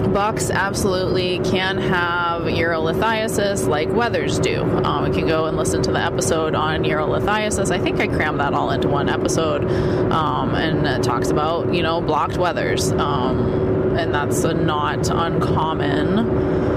bucks 0.00 0.50
absolutely 0.50 1.38
can 1.40 1.78
have 1.78 2.42
urolithiasis 2.42 3.66
like 3.68 3.88
wethers 3.88 4.40
do. 4.42 4.62
Um, 4.84 5.12
can 5.12 5.26
go 5.26 5.46
and 5.46 5.56
listen 5.56 5.82
to 5.82 5.92
the 5.92 6.00
episode 6.00 6.54
on 6.54 6.84
urolithiasis. 6.84 7.70
I 7.70 7.78
think 7.78 8.00
I 8.00 8.06
crammed 8.08 8.40
that 8.40 8.54
all 8.54 8.70
into 8.70 8.88
one 8.88 9.08
episode, 9.08 9.64
um, 10.12 10.54
and 10.54 10.86
it 10.86 11.02
talks 11.02 11.30
about 11.30 11.74
you 11.74 11.82
know 11.82 12.00
blocked 12.00 12.34
wethers. 12.34 12.96
um, 12.98 13.68
and 13.98 14.14
that's 14.14 14.44
not 14.44 15.08
uncommon 15.10 16.67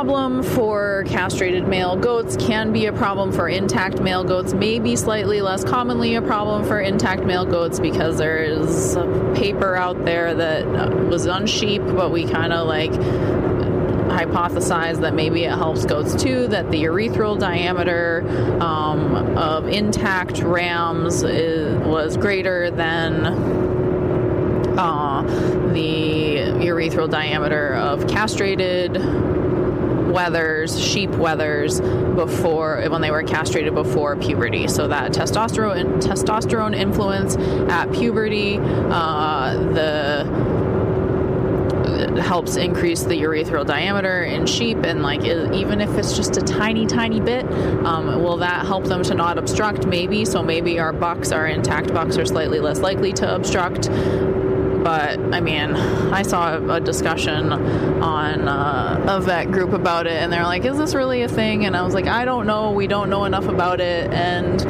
problem 0.00 0.42
for 0.42 1.04
castrated 1.08 1.68
male 1.68 1.94
goats 1.94 2.34
can 2.38 2.72
be 2.72 2.86
a 2.86 2.92
problem 2.92 3.30
for 3.30 3.50
intact 3.50 4.00
male 4.00 4.24
goats 4.24 4.54
maybe 4.54 4.96
slightly 4.96 5.42
less 5.42 5.62
commonly 5.62 6.14
a 6.14 6.22
problem 6.22 6.64
for 6.64 6.80
intact 6.80 7.22
male 7.24 7.44
goats 7.44 7.78
because 7.78 8.16
there 8.16 8.38
is 8.38 8.96
a 8.96 9.34
paper 9.36 9.76
out 9.76 10.02
there 10.06 10.34
that 10.34 10.66
was 11.10 11.26
on 11.26 11.46
sheep 11.46 11.82
but 11.84 12.10
we 12.10 12.24
kind 12.24 12.50
of 12.50 12.66
like 12.66 12.92
hypothesized 12.92 15.02
that 15.02 15.12
maybe 15.12 15.44
it 15.44 15.52
helps 15.52 15.84
goats 15.84 16.14
too 16.14 16.46
that 16.46 16.70
the 16.70 16.84
urethral 16.84 17.38
diameter 17.38 18.24
um, 18.62 19.36
of 19.36 19.68
intact 19.68 20.38
rams 20.38 21.22
is, 21.22 21.76
was 21.86 22.16
greater 22.16 22.70
than 22.70 23.26
uh, 24.78 25.20
the 25.74 26.36
urethral 26.64 27.10
diameter 27.10 27.74
of 27.74 28.08
castrated 28.08 28.96
wethers, 30.10 30.80
sheep 30.80 31.10
wethers, 31.10 31.80
before 32.14 32.84
when 32.88 33.00
they 33.00 33.10
were 33.10 33.22
castrated 33.22 33.74
before 33.74 34.16
puberty. 34.16 34.68
So 34.68 34.88
that 34.88 35.12
testosterone 35.12 36.00
testosterone 36.00 36.76
influence 36.76 37.36
at 37.70 37.90
puberty, 37.92 38.58
uh, 38.60 39.54
the 39.72 40.60
helps 42.20 42.56
increase 42.56 43.02
the 43.04 43.14
urethral 43.14 43.66
diameter 43.66 44.22
in 44.22 44.46
sheep 44.46 44.78
and 44.84 45.02
like 45.02 45.22
even 45.24 45.80
if 45.80 45.90
it's 45.96 46.16
just 46.16 46.36
a 46.36 46.40
tiny 46.40 46.86
tiny 46.86 47.20
bit 47.20 47.44
um, 47.84 48.22
will 48.22 48.36
that 48.38 48.66
help 48.66 48.84
them 48.84 49.02
to 49.02 49.14
not 49.14 49.38
obstruct? 49.38 49.86
Maybe. 49.86 50.24
So 50.24 50.42
maybe 50.42 50.78
our 50.78 50.92
bucks 50.92 51.32
our 51.32 51.46
intact. 51.46 51.92
Bucks 51.92 52.16
are 52.16 52.26
slightly 52.26 52.60
less 52.60 52.80
likely 52.80 53.12
to 53.14 53.34
obstruct 53.34 53.88
but 54.82 55.18
I 55.34 55.40
mean, 55.40 55.74
I 55.74 56.22
saw 56.22 56.56
a 56.56 56.80
discussion 56.80 57.52
on 57.52 58.48
uh, 58.48 59.04
a 59.08 59.20
vet 59.20 59.50
group 59.50 59.72
about 59.72 60.06
it, 60.06 60.14
and 60.14 60.32
they're 60.32 60.44
like, 60.44 60.64
"Is 60.64 60.78
this 60.78 60.94
really 60.94 61.22
a 61.22 61.28
thing?" 61.28 61.66
And 61.66 61.76
I 61.76 61.82
was 61.82 61.94
like, 61.94 62.06
"I 62.06 62.24
don't 62.24 62.46
know. 62.46 62.72
We 62.72 62.86
don't 62.86 63.10
know 63.10 63.24
enough 63.24 63.48
about 63.48 63.80
it, 63.80 64.10
and 64.12 64.60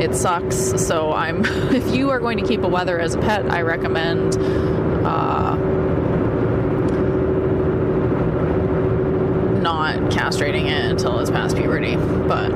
it 0.00 0.14
sucks." 0.14 0.56
So 0.86 1.12
I'm, 1.12 1.44
if 1.74 1.94
you 1.94 2.10
are 2.10 2.20
going 2.20 2.38
to 2.38 2.46
keep 2.46 2.62
a 2.62 2.68
wether 2.68 2.98
as 2.98 3.14
a 3.14 3.18
pet, 3.18 3.50
I 3.50 3.62
recommend. 3.62 4.36
Uh, 4.36 5.56
not 9.60 9.96
castrating 10.10 10.70
it 10.70 10.90
until 10.90 11.18
it's 11.20 11.30
past 11.30 11.56
puberty, 11.56 11.96
but 11.96 12.50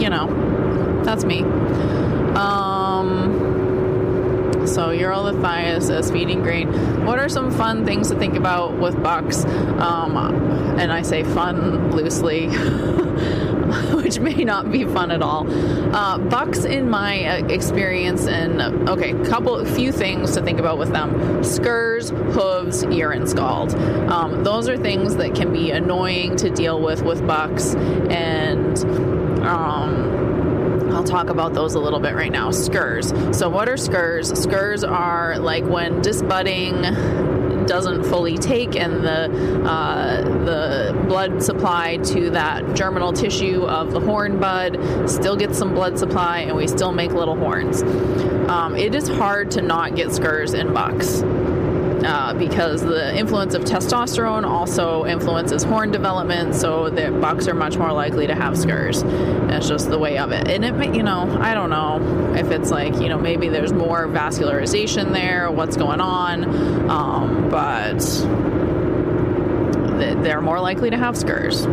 you 0.00 0.10
know, 0.10 1.02
that's 1.04 1.24
me. 1.24 1.42
Um, 1.42 2.77
so 4.78 4.90
urolithiasis, 4.90 6.12
feeding 6.12 6.40
grain. 6.40 6.68
What 7.04 7.18
are 7.18 7.28
some 7.28 7.50
fun 7.50 7.84
things 7.84 8.10
to 8.10 8.16
think 8.16 8.36
about 8.36 8.78
with 8.78 9.02
bucks? 9.02 9.44
Um, 9.44 10.16
and 10.78 10.92
I 10.92 11.02
say 11.02 11.24
fun 11.24 11.90
loosely. 11.90 12.46
which 13.92 14.18
may 14.20 14.44
not 14.44 14.70
be 14.70 14.84
fun 14.84 15.10
at 15.10 15.20
all. 15.20 15.46
Uh, 15.94 16.16
bucks, 16.16 16.64
in 16.64 16.88
my 16.88 17.24
uh, 17.24 17.46
experience, 17.48 18.26
and 18.26 18.88
okay, 18.88 19.12
couple, 19.24 19.56
a 19.56 19.66
few 19.66 19.92
things 19.92 20.32
to 20.34 20.42
think 20.42 20.60
about 20.60 20.78
with 20.78 20.90
them: 20.90 21.42
scurs, 21.42 22.10
hooves, 22.10 22.84
urine 22.84 23.26
scald. 23.26 23.74
Um, 24.10 24.44
those 24.44 24.68
are 24.68 24.78
things 24.78 25.16
that 25.16 25.34
can 25.34 25.52
be 25.52 25.72
annoying 25.72 26.36
to 26.36 26.50
deal 26.50 26.80
with 26.80 27.02
with 27.02 27.26
bucks, 27.26 27.74
and 27.74 28.78
um, 29.44 30.27
I'll 30.90 31.04
talk 31.04 31.28
about 31.28 31.54
those 31.54 31.74
a 31.74 31.80
little 31.80 32.00
bit 32.00 32.14
right 32.14 32.32
now. 32.32 32.50
Scurs. 32.50 33.12
So, 33.36 33.48
what 33.48 33.68
are 33.68 33.76
scurs? 33.76 34.30
Scurs 34.40 34.84
are 34.84 35.38
like 35.38 35.64
when 35.64 36.00
disbudding 36.02 36.82
doesn't 37.68 38.04
fully 38.04 38.38
take 38.38 38.74
and 38.76 39.04
the 39.04 39.68
uh, 39.68 40.22
the 40.22 41.04
blood 41.06 41.42
supply 41.42 41.98
to 41.98 42.30
that 42.30 42.74
germinal 42.74 43.12
tissue 43.12 43.64
of 43.64 43.92
the 43.92 44.00
horn 44.00 44.40
bud 44.40 45.08
still 45.08 45.36
gets 45.36 45.58
some 45.58 45.74
blood 45.74 45.98
supply 45.98 46.40
and 46.40 46.56
we 46.56 46.66
still 46.66 46.92
make 46.92 47.12
little 47.12 47.36
horns. 47.36 47.82
Um, 48.48 48.74
it 48.74 48.94
is 48.94 49.06
hard 49.06 49.50
to 49.52 49.62
not 49.62 49.94
get 49.94 50.12
scurs 50.14 50.54
in 50.54 50.72
bucks. 50.72 51.22
Uh, 52.04 52.32
because 52.34 52.80
the 52.80 53.16
influence 53.16 53.54
of 53.54 53.62
testosterone 53.64 54.46
also 54.46 55.04
influences 55.04 55.64
horn 55.64 55.90
development, 55.90 56.54
so 56.54 56.88
that 56.88 57.20
bucks 57.20 57.48
are 57.48 57.54
much 57.54 57.76
more 57.76 57.92
likely 57.92 58.26
to 58.26 58.34
have 58.34 58.56
scurs. 58.56 59.02
It's 59.04 59.68
just 59.68 59.90
the 59.90 59.98
way 59.98 60.16
of 60.16 60.30
it. 60.30 60.48
And 60.48 60.64
it, 60.64 60.94
you 60.94 61.02
know, 61.02 61.36
I 61.40 61.54
don't 61.54 61.70
know 61.70 62.34
if 62.36 62.50
it's 62.52 62.70
like, 62.70 62.94
you 63.00 63.08
know, 63.08 63.18
maybe 63.18 63.48
there's 63.48 63.72
more 63.72 64.06
vascularization 64.06 65.12
there, 65.12 65.50
what's 65.50 65.76
going 65.76 66.00
on, 66.00 66.88
um, 66.88 67.48
but 67.50 67.98
they're 70.22 70.40
more 70.40 70.60
likely 70.60 70.90
to 70.90 70.96
have 70.96 71.16
scurs. 71.16 71.66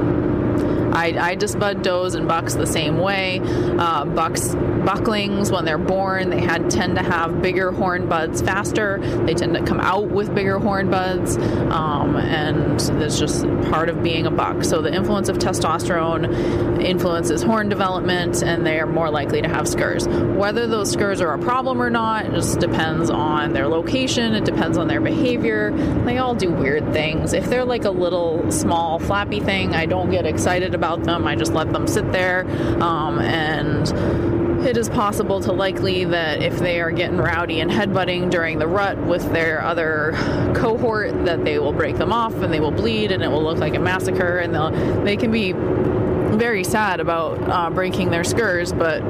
I, 0.96 1.32
I 1.32 1.36
just 1.36 1.60
bud 1.60 1.84
does 1.84 2.16
and 2.16 2.28
bucks 2.28 2.56
the 2.56 2.66
same 2.66 2.98
way. 2.98 3.42
Uh, 3.44 4.06
bucks 4.06 4.56
bucklings 4.86 5.52
when 5.52 5.66
they're 5.66 5.78
born 5.80 6.30
they 6.30 6.40
had 6.40 6.70
tend 6.70 6.96
to 6.96 7.04
have 7.04 7.42
bigger 7.42 7.72
horn 7.72 8.08
buds 8.08 8.42
faster. 8.42 9.00
They 9.26 9.34
tend 9.34 9.56
to 9.56 9.64
come 9.64 9.80
out 9.80 10.10
with 10.10 10.34
bigger 10.34 10.60
horn 10.60 10.90
buds, 10.90 11.38
um, 11.38 12.16
and 12.16 12.80
that's 12.80 13.20
just 13.20 13.44
part 13.70 13.90
of 13.90 14.02
being 14.04 14.26
a 14.26 14.32
buck. 14.32 14.64
So 14.64 14.82
the 14.82 14.94
influence 14.94 15.28
of 15.28 15.38
testosterone 15.38 16.82
influences 16.84 17.42
horn 17.44 17.68
development, 17.68 18.42
and 18.44 18.66
they 18.66 18.80
are 18.80 18.88
more 18.88 19.10
likely 19.10 19.42
to 19.42 19.50
have 19.50 19.68
scurs. 19.68 20.08
Whether 20.08 20.68
those 20.68 20.92
scurs 20.92 21.20
are 21.20 21.34
a 21.34 21.40
problem 21.40 21.82
or 21.82 21.90
not 21.90 22.32
just 22.32 22.60
depends 22.60 23.10
on 23.10 23.54
their 23.54 23.68
location. 23.68 24.34
It 24.36 24.46
depends 24.46 24.78
on 24.78 24.88
their 24.88 25.02
behavior. 25.02 25.72
They 26.06 26.20
all 26.20 26.36
do 26.36 26.52
weird 26.52 26.94
things. 26.94 27.34
If 27.34 27.50
they're 27.50 27.66
like 27.66 27.86
a 27.86 27.92
little 27.92 28.50
small 28.52 29.00
flappy 29.00 29.40
thing, 29.40 29.74
I 29.74 29.88
don't 29.88 30.12
get 30.12 30.26
excited 30.26 30.76
about 30.76 30.85
about 30.86 31.04
them. 31.04 31.26
I 31.26 31.36
just 31.36 31.54
let 31.54 31.74
them 31.74 31.88
sit 31.88 32.12
there. 32.12 32.46
Um, 32.82 33.18
and 33.20 34.66
it 34.68 34.78
is 34.78 34.88
possible 34.88 35.40
to 35.42 35.52
likely 35.52 36.06
that 36.06 36.44
if 36.44 36.60
they 36.60 36.80
are 36.80 36.92
getting 36.92 37.18
rowdy 37.18 37.60
and 37.60 37.72
headbutting 37.72 38.30
during 38.30 38.60
the 38.60 38.68
rut 38.68 38.98
with 39.00 39.32
their 39.32 39.64
other 39.64 40.12
cohort, 40.56 41.26
that 41.26 41.44
they 41.44 41.58
will 41.58 41.74
break 41.74 41.98
them 41.98 42.14
off 42.14 42.36
and 42.36 42.54
they 42.54 42.60
will 42.60 42.72
bleed 42.72 43.12
and 43.12 43.24
it 43.24 43.30
will 43.30 43.44
look 43.44 43.58
like 43.58 43.74
a 43.74 43.80
massacre. 43.80 44.38
And 44.38 45.08
they 45.08 45.18
can 45.18 45.32
be 45.32 45.54
very 46.38 46.64
sad 46.64 47.00
about 47.00 47.42
uh, 47.50 47.70
breaking 47.72 48.12
their 48.12 48.24
scurs, 48.24 48.72
but 48.72 49.02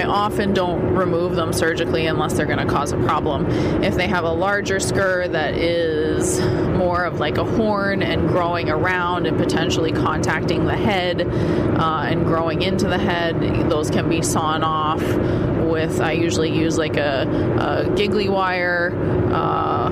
I 0.00 0.04
often 0.04 0.54
don't 0.54 0.94
remove 0.94 1.36
them 1.36 1.52
surgically 1.52 2.06
unless 2.06 2.32
they're 2.32 2.46
going 2.46 2.58
to 2.58 2.72
cause 2.72 2.92
a 2.92 2.96
problem. 2.98 3.46
If 3.82 3.96
they 3.96 4.08
have 4.08 4.24
a 4.24 4.32
larger 4.32 4.76
scur 4.76 5.30
that 5.30 5.54
is 5.54 6.40
more 6.78 7.04
of 7.04 7.20
like 7.20 7.36
a 7.36 7.44
horn 7.44 8.02
and 8.02 8.26
growing 8.26 8.70
around 8.70 9.26
and 9.26 9.36
potentially 9.36 9.92
contacting 9.92 10.64
the 10.64 10.76
head 10.76 11.20
uh, 11.28 12.06
and 12.08 12.24
growing 12.24 12.62
into 12.62 12.88
the 12.88 12.96
head, 12.96 13.38
those 13.68 13.90
can 13.90 14.08
be 14.08 14.22
sawn 14.22 14.62
off 14.62 15.02
with, 15.02 16.00
I 16.00 16.12
usually 16.12 16.50
use 16.50 16.78
like 16.78 16.96
a, 16.96 17.22
a 17.58 17.90
Gigli 17.90 18.30
wire. 18.30 18.94
Uh, 19.30 19.90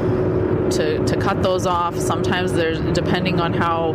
to, 0.68 1.02
to 1.06 1.16
cut 1.16 1.42
those 1.42 1.64
off. 1.64 1.98
Sometimes 1.98 2.52
there's, 2.52 2.78
depending 2.92 3.40
on 3.40 3.54
how 3.54 3.94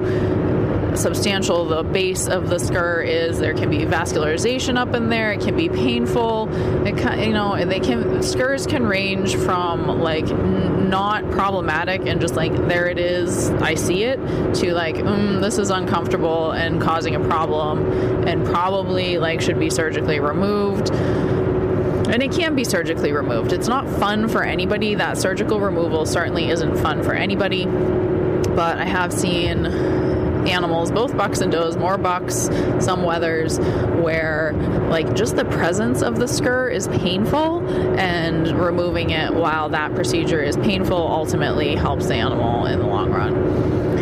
substantial 0.95 1.65
the 1.65 1.83
base 1.83 2.27
of 2.27 2.49
the 2.49 2.57
scur 2.57 3.05
is. 3.05 3.39
There 3.39 3.53
can 3.53 3.69
be 3.69 3.79
vascularization 3.79 4.77
up 4.77 4.93
in 4.93 5.09
there. 5.09 5.31
It 5.33 5.41
can 5.41 5.55
be 5.55 5.69
painful. 5.69 6.49
It 6.85 6.97
can, 6.97 7.19
you 7.19 7.33
know, 7.33 7.63
they 7.65 7.79
can 7.79 8.21
scurs 8.23 8.65
can 8.65 8.85
range 8.85 9.35
from 9.35 9.99
like 10.01 10.27
n- 10.27 10.89
not 10.89 11.29
problematic 11.31 12.05
and 12.05 12.21
just 12.21 12.35
like 12.35 12.55
there 12.67 12.87
it 12.87 12.99
is, 12.99 13.49
I 13.51 13.75
see 13.75 14.03
it, 14.03 14.17
to 14.55 14.73
like 14.73 14.95
mm, 14.95 15.41
this 15.41 15.57
is 15.57 15.69
uncomfortable 15.69 16.51
and 16.51 16.81
causing 16.81 17.15
a 17.15 17.19
problem, 17.19 18.27
and 18.27 18.45
probably 18.45 19.17
like 19.17 19.41
should 19.41 19.59
be 19.59 19.69
surgically 19.69 20.19
removed. 20.19 20.91
And 20.91 22.21
it 22.21 22.31
can 22.31 22.53
be 22.53 22.63
surgically 22.63 23.11
removed. 23.11 23.53
It's 23.53 23.67
not 23.67 23.87
fun 23.87 24.27
for 24.27 24.43
anybody. 24.43 24.93
That 24.95 25.17
surgical 25.17 25.59
removal 25.59 26.05
certainly 26.05 26.49
isn't 26.49 26.77
fun 26.77 27.01
for 27.01 27.13
anybody. 27.13 27.65
But 27.65 28.77
I 28.77 28.85
have 28.85 29.11
seen 29.11 29.65
animals, 30.47 30.91
both 30.91 31.15
bucks 31.15 31.41
and 31.41 31.51
does, 31.51 31.77
more 31.77 31.97
bucks, 31.97 32.35
some 32.79 33.01
wethers, 33.01 33.59
where 34.01 34.53
like 34.89 35.13
just 35.15 35.35
the 35.35 35.45
presence 35.45 36.01
of 36.01 36.17
the 36.17 36.25
scur 36.25 36.73
is 36.73 36.87
painful, 36.89 37.67
and 37.97 38.51
removing 38.59 39.09
it 39.11 39.33
while 39.33 39.69
that 39.69 39.93
procedure 39.95 40.41
is 40.41 40.57
painful 40.57 40.97
ultimately 40.97 41.75
helps 41.75 42.07
the 42.07 42.15
animal 42.15 42.65
in 42.65 42.79
the 42.79 42.87
long 42.87 43.11
run. 43.11 43.92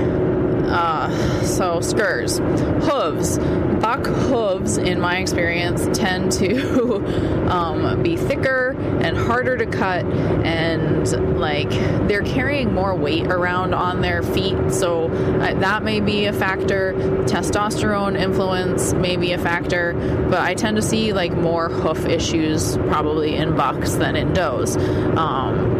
Uh, 0.72 1.44
so 1.44 1.82
scurs, 1.82 2.38
hooves. 2.38 3.38
Buck 3.82 4.06
hooves, 4.06 4.78
in 4.78 5.02
my 5.02 5.18
experience, 5.18 5.86
tend 5.98 6.32
to 6.32 7.48
um, 7.52 8.02
be 8.04 8.16
thicker 8.16 8.70
and 9.02 9.18
harder 9.18 9.58
to 9.58 9.66
cut, 9.66 10.06
and 10.06 11.40
like 11.40 11.70
they're 12.08 12.22
carrying 12.22 12.74
more 12.74 12.96
weight 12.96 13.28
around 13.28 13.74
on 13.74 14.02
their 14.02 14.22
feet. 14.22 14.72
So 14.72 15.10
uh, 15.10 15.60
that 15.60 15.84
may 15.84 16.00
be 16.00 16.26
a 16.26 16.34
factor. 16.34 16.94
Testosterone 17.26 18.20
influence 18.20 18.94
may 18.94 19.18
be 19.18 19.32
a 19.34 19.38
factor, 19.40 19.94
but 20.30 20.40
I 20.40 20.54
tend 20.54 20.78
to 20.78 20.82
see 20.82 21.12
like 21.12 21.34
more 21.34 21.70
hoof 21.70 22.06
issues 22.06 22.78
probably 22.78 23.36
in 23.36 23.56
bucks 23.56 23.94
than 23.94 24.16
in 24.16 24.34
does. 24.34 24.78
Um, 24.78 25.71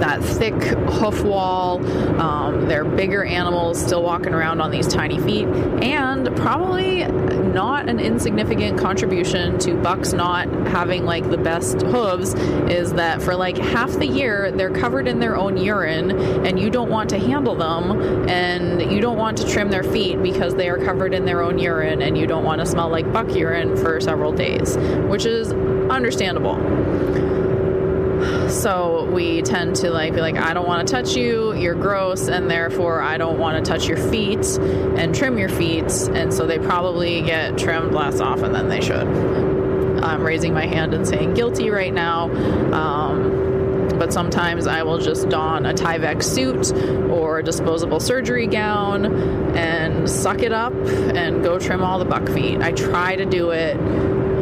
that 0.00 0.22
thick 0.22 0.54
hoof 0.54 1.22
wall. 1.22 1.84
Um, 2.20 2.66
they're 2.66 2.84
bigger 2.84 3.24
animals 3.24 3.80
still 3.80 4.02
walking 4.02 4.34
around 4.34 4.60
on 4.60 4.70
these 4.70 4.86
tiny 4.86 5.18
feet, 5.20 5.46
and 5.46 6.34
probably 6.36 7.04
not 7.04 7.88
an 7.88 8.00
insignificant 8.00 8.78
contribution 8.78 9.58
to 9.58 9.74
bucks 9.74 10.12
not 10.12 10.48
having 10.68 11.04
like 11.04 11.28
the 11.30 11.38
best 11.38 11.80
hooves 11.82 12.34
is 12.68 12.92
that 12.94 13.22
for 13.22 13.34
like 13.34 13.56
half 13.56 13.90
the 13.92 14.06
year 14.06 14.50
they're 14.52 14.70
covered 14.70 15.08
in 15.08 15.20
their 15.20 15.36
own 15.36 15.56
urine, 15.56 16.10
and 16.46 16.58
you 16.58 16.70
don't 16.70 16.90
want 16.90 17.08
to 17.10 17.18
handle 17.18 17.54
them, 17.54 18.28
and 18.28 18.92
you 18.92 19.00
don't 19.00 19.16
want 19.16 19.38
to 19.38 19.48
trim 19.48 19.70
their 19.70 19.84
feet 19.84 20.22
because 20.22 20.54
they 20.54 20.68
are 20.68 20.78
covered 20.78 21.14
in 21.14 21.24
their 21.24 21.42
own 21.42 21.58
urine, 21.58 22.02
and 22.02 22.18
you 22.18 22.26
don't 22.26 22.44
want 22.44 22.60
to 22.60 22.66
smell 22.66 22.88
like 22.88 23.10
buck 23.12 23.34
urine 23.34 23.76
for 23.76 24.00
several 24.00 24.32
days, 24.32 24.76
which 25.08 25.24
is 25.26 25.52
understandable 25.90 26.56
so 28.48 29.08
we 29.12 29.42
tend 29.42 29.76
to 29.76 29.90
like 29.90 30.14
be 30.14 30.20
like 30.20 30.36
i 30.36 30.54
don't 30.54 30.66
want 30.66 30.86
to 30.86 30.92
touch 30.92 31.14
you 31.16 31.54
you're 31.54 31.74
gross 31.74 32.28
and 32.28 32.50
therefore 32.50 33.00
i 33.00 33.16
don't 33.16 33.38
want 33.38 33.64
to 33.64 33.70
touch 33.70 33.86
your 33.88 33.96
feet 33.96 34.44
and 34.96 35.14
trim 35.14 35.38
your 35.38 35.48
feet. 35.48 35.90
And 36.14 36.32
so 36.32 36.46
they 36.46 36.58
probably 36.58 37.22
get 37.22 37.58
trimmed 37.58 37.92
less 37.92 38.20
often 38.20 38.52
than 38.52 38.68
they 38.68 38.80
should. 38.80 39.06
I'm 40.02 40.22
raising 40.22 40.54
my 40.54 40.66
hand 40.66 40.94
and 40.94 41.06
saying 41.06 41.34
guilty 41.34 41.70
right 41.70 41.92
now. 41.92 42.30
Um, 42.72 43.88
but 43.98 44.12
sometimes 44.12 44.66
I 44.66 44.82
will 44.82 44.98
just 44.98 45.28
don 45.28 45.64
a 45.64 45.72
Tyvek 45.72 46.22
suit 46.22 46.72
or 47.10 47.38
a 47.38 47.42
disposable 47.42 48.00
surgery 48.00 48.46
gown 48.46 49.06
and 49.56 50.08
suck 50.08 50.42
it 50.42 50.52
up 50.52 50.74
and 50.74 51.42
go 51.42 51.58
trim 51.58 51.82
all 51.82 51.98
the 51.98 52.04
buck 52.04 52.28
feet. 52.28 52.60
I 52.60 52.72
try 52.72 53.16
to 53.16 53.24
do 53.24 53.50
it 53.50 53.76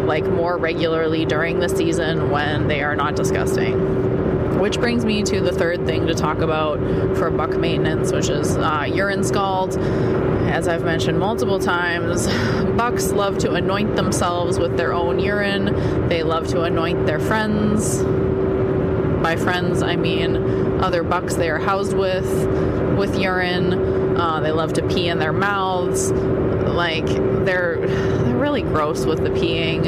like 0.07 0.25
more 0.25 0.57
regularly 0.57 1.25
during 1.25 1.61
the 1.61 1.69
season 1.69 2.31
when 2.31 2.69
they 2.69 2.83
are 2.83 2.97
not 2.97 3.17
disgusting. 3.17 4.61
Which 4.61 4.79
brings 4.79 5.05
me 5.05 5.23
to 5.25 5.41
the 5.41 5.53
third 5.53 5.85
thing 5.85 6.07
to 6.07 6.15
talk 6.15 6.39
about 6.39 6.79
for 7.17 7.31
buck 7.31 7.57
maintenance, 7.57 8.13
which 8.13 8.29
is 8.29 8.57
uh, 8.57 8.89
urine 8.91 9.25
scald. 9.25 9.77
As 9.77 10.69
I've 10.69 10.85
mentioned 10.85 11.19
multiple 11.19 11.59
times, 11.59 12.27
bucks 12.77 13.11
love 13.11 13.39
to 13.39 13.55
anoint 13.55 13.97
themselves 13.97 14.59
with 14.59 14.77
their 14.77 14.93
own 14.93 15.19
urine. 15.19 16.09
They 16.09 16.23
love 16.23 16.47
to 16.49 16.63
anoint 16.63 17.07
their 17.07 17.19
friends. 17.19 18.03
By 19.23 19.37
friends, 19.37 19.83
I 19.83 19.97
mean 19.97 20.37
other 20.83 21.03
bucks 21.03 21.35
they 21.35 21.51
are 21.51 21.59
housed 21.59 21.97
with 21.97 22.29
with 22.97 23.19
urine. 23.19 24.17
Uh, 24.17 24.41
they 24.41 24.53
love 24.53 24.75
to 24.75 24.87
pee 24.87 25.09
in 25.09 25.19
their 25.19 25.33
mouths. 25.33 26.13
Like 26.13 27.07
they're 27.45 27.79
really 28.55 28.73
gross 28.73 29.05
with 29.05 29.19
the 29.25 29.31
peeing, 29.31 29.85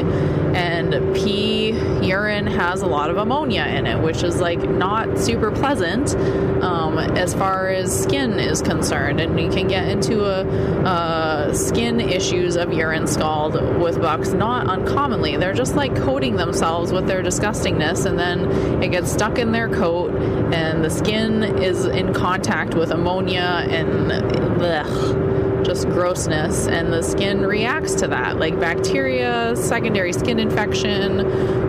and 0.53 1.15
pee 1.15 1.69
urine 2.05 2.45
has 2.45 2.81
a 2.81 2.85
lot 2.85 3.09
of 3.09 3.15
ammonia 3.15 3.63
in 3.63 3.85
it, 3.85 3.97
which 4.01 4.23
is 4.23 4.41
like 4.41 4.59
not 4.59 5.17
super 5.17 5.51
pleasant 5.51 6.13
um, 6.61 6.97
as 6.97 7.33
far 7.33 7.69
as 7.69 8.03
skin 8.03 8.39
is 8.39 8.61
concerned, 8.61 9.21
and 9.21 9.39
you 9.39 9.49
can 9.49 9.69
get 9.69 9.87
into 9.87 10.25
a, 10.25 11.07
skin 11.53 12.01
issues 12.01 12.57
of 12.57 12.73
urine 12.73 13.07
scald 13.07 13.53
with 13.79 14.01
bucks 14.01 14.29
not 14.33 14.67
uncommonly. 14.67 15.37
They're 15.37 15.53
just 15.53 15.75
like 15.75 15.95
coating 15.95 16.35
themselves 16.35 16.91
with 16.91 17.07
their 17.07 17.23
disgustingness, 17.23 18.05
and 18.05 18.19
then 18.19 18.83
it 18.83 18.91
gets 18.91 19.11
stuck 19.11 19.39
in 19.39 19.53
their 19.53 19.69
coat, 19.69 20.11
and 20.53 20.83
the 20.83 20.89
skin 20.89 21.43
is 21.43 21.85
in 21.85 22.13
contact 22.13 22.75
with 22.75 22.91
ammonia 22.91 23.65
and 23.69 24.11
blech 24.59 25.36
just 25.67 25.87
grossness, 25.89 26.67
and 26.67 26.91
the 26.91 27.03
skin 27.03 27.41
reacts 27.41 27.93
to 27.95 28.07
that, 28.07 28.37
like 28.37 28.57
bacteria, 28.59 29.53
secondary 29.55 30.13
skin 30.13 30.39
infection, 30.39 31.19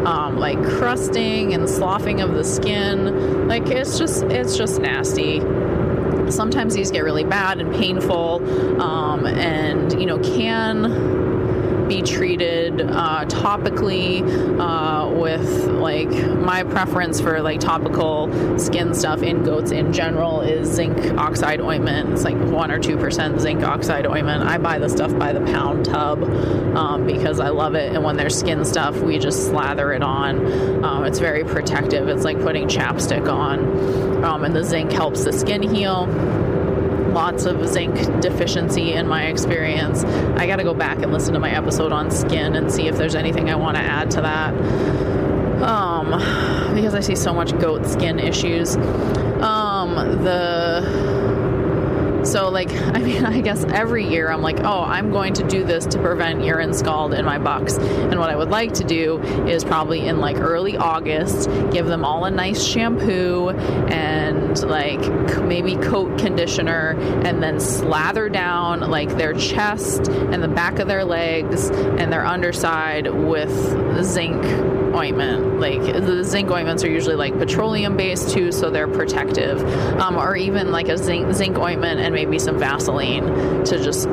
um, 0.06 0.38
like 0.38 0.62
crusting 0.62 1.52
and 1.52 1.68
sloughing 1.68 2.20
of 2.20 2.32
the 2.34 2.44
skin. 2.44 3.48
Like 3.48 3.66
it's 3.66 3.98
just 3.98 4.22
it's 4.24 4.56
just 4.56 4.80
nasty 4.80 5.40
sometimes 6.30 6.74
these 6.74 6.90
get 6.90 7.00
really 7.04 7.24
bad 7.24 7.58
and 7.58 7.74
painful 7.74 8.82
um, 8.82 9.26
and 9.26 9.98
you 9.98 10.06
know 10.06 10.18
can 10.18 11.17
be 11.88 12.02
treated 12.02 12.80
uh, 12.82 13.24
topically 13.26 14.22
uh, 14.60 15.08
with 15.10 15.66
like 15.66 16.10
my 16.36 16.62
preference 16.62 17.20
for 17.20 17.40
like 17.40 17.60
topical 17.60 18.58
skin 18.58 18.94
stuff 18.94 19.22
in 19.22 19.42
goats 19.42 19.70
in 19.70 19.92
general 19.92 20.40
is 20.42 20.68
zinc 20.68 20.98
oxide 21.18 21.60
ointment. 21.60 22.10
It's 22.10 22.24
like 22.24 22.36
one 22.36 22.70
or 22.70 22.78
two 22.78 22.96
percent 22.96 23.40
zinc 23.40 23.62
oxide 23.62 24.06
ointment. 24.06 24.44
I 24.44 24.58
buy 24.58 24.78
the 24.78 24.88
stuff 24.88 25.16
by 25.18 25.32
the 25.32 25.40
pound 25.40 25.86
tub 25.86 26.22
um, 26.76 27.06
because 27.06 27.40
I 27.40 27.48
love 27.48 27.74
it. 27.74 27.94
And 27.94 28.04
when 28.04 28.16
there's 28.16 28.38
skin 28.38 28.64
stuff, 28.64 29.00
we 29.00 29.18
just 29.18 29.46
slather 29.46 29.92
it 29.92 30.02
on. 30.02 30.84
Um, 30.84 31.04
it's 31.04 31.18
very 31.18 31.44
protective. 31.44 32.08
It's 32.08 32.24
like 32.24 32.40
putting 32.40 32.68
chapstick 32.68 33.32
on, 33.32 34.24
um, 34.24 34.44
and 34.44 34.54
the 34.54 34.64
zinc 34.64 34.92
helps 34.92 35.24
the 35.24 35.32
skin 35.32 35.62
heal 35.62 36.06
lots 37.18 37.46
of 37.46 37.66
zinc 37.66 37.96
deficiency 38.20 38.92
in 38.92 39.08
my 39.08 39.24
experience. 39.24 40.04
I 40.04 40.46
got 40.46 40.56
to 40.56 40.62
go 40.62 40.72
back 40.72 41.02
and 41.02 41.12
listen 41.12 41.34
to 41.34 41.40
my 41.40 41.50
episode 41.50 41.90
on 41.90 42.12
skin 42.12 42.54
and 42.54 42.70
see 42.70 42.86
if 42.86 42.96
there's 42.96 43.16
anything 43.16 43.50
I 43.50 43.56
want 43.56 43.76
to 43.76 43.82
add 43.82 44.08
to 44.12 44.20
that. 44.20 44.54
Um, 45.60 46.10
because 46.76 46.94
I 46.94 47.00
see 47.00 47.16
so 47.16 47.34
much 47.34 47.58
goat 47.58 47.86
skin 47.86 48.20
issues. 48.20 48.76
Um, 48.76 49.96
the 50.22 51.17
so, 52.28 52.50
like, 52.50 52.70
I 52.94 52.98
mean, 52.98 53.24
I 53.24 53.40
guess 53.40 53.64
every 53.64 54.06
year 54.06 54.30
I'm 54.30 54.42
like, 54.42 54.60
oh, 54.60 54.82
I'm 54.82 55.10
going 55.10 55.34
to 55.34 55.46
do 55.46 55.64
this 55.64 55.86
to 55.86 55.98
prevent 55.98 56.44
urine 56.44 56.74
scald 56.74 57.14
in 57.14 57.24
my 57.24 57.38
bucks. 57.38 57.78
And 57.78 58.18
what 58.18 58.30
I 58.30 58.36
would 58.36 58.50
like 58.50 58.74
to 58.74 58.84
do 58.84 59.18
is 59.46 59.64
probably 59.64 60.06
in 60.06 60.18
like 60.18 60.36
early 60.36 60.76
August, 60.76 61.48
give 61.72 61.86
them 61.86 62.04
all 62.04 62.24
a 62.24 62.30
nice 62.30 62.62
shampoo 62.62 63.50
and 63.50 64.58
like 64.62 65.00
maybe 65.42 65.76
coat 65.76 66.18
conditioner 66.18 66.90
and 67.24 67.42
then 67.42 67.60
slather 67.60 68.28
down 68.28 68.80
like 68.80 69.16
their 69.16 69.32
chest 69.34 70.08
and 70.08 70.42
the 70.42 70.48
back 70.48 70.78
of 70.78 70.88
their 70.88 71.04
legs 71.04 71.70
and 71.70 72.12
their 72.12 72.24
underside 72.24 73.08
with 73.12 74.04
zinc 74.04 74.42
ointment. 74.94 75.60
Like 75.60 75.82
the 75.82 76.22
zinc 76.24 76.50
ointments 76.50 76.84
are 76.84 76.90
usually 76.90 77.16
like 77.16 77.38
petroleum 77.38 77.96
based 77.96 78.30
too, 78.30 78.52
so 78.52 78.70
they're 78.70 78.88
protective. 78.88 79.62
Um, 79.98 80.16
or 80.16 80.36
even 80.36 80.72
like 80.72 80.88
a 80.88 80.98
zinc 80.98 81.34
zinc 81.34 81.58
ointment 81.58 82.00
and 82.00 82.14
maybe 82.14 82.38
some 82.38 82.58
Vaseline 82.58 83.64
to 83.64 83.82
just 83.82 84.08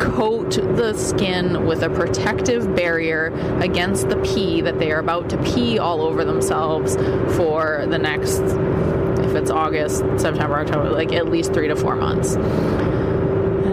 coat 0.00 0.50
the 0.50 0.92
skin 0.94 1.66
with 1.66 1.82
a 1.82 1.90
protective 1.90 2.74
barrier 2.76 3.26
against 3.60 4.08
the 4.08 4.16
pee 4.18 4.60
that 4.60 4.78
they 4.78 4.92
are 4.92 4.98
about 4.98 5.30
to 5.30 5.42
pee 5.42 5.78
all 5.78 6.02
over 6.02 6.24
themselves 6.24 6.96
for 7.36 7.84
the 7.88 7.98
next 7.98 8.40
if 9.24 9.34
it's 9.34 9.50
August, 9.50 10.00
September, 10.18 10.56
October, 10.56 10.90
like 10.90 11.12
at 11.12 11.28
least 11.28 11.52
3 11.52 11.68
to 11.68 11.76
4 11.76 11.96
months. 11.96 12.36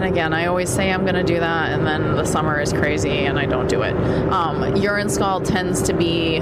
And 0.04 0.12
again, 0.12 0.34
I 0.34 0.44
always 0.46 0.68
say 0.68 0.92
I'm 0.92 1.04
going 1.04 1.14
to 1.14 1.24
do 1.24 1.40
that, 1.40 1.72
and 1.72 1.86
then 1.86 2.14
the 2.14 2.26
summer 2.26 2.60
is 2.60 2.74
crazy 2.74 3.24
and 3.24 3.38
I 3.38 3.46
don't 3.46 3.70
do 3.70 3.80
it. 3.80 3.96
Um, 4.30 4.76
urine 4.76 5.08
scald 5.08 5.46
tends 5.46 5.80
to 5.84 5.94
be 5.94 6.40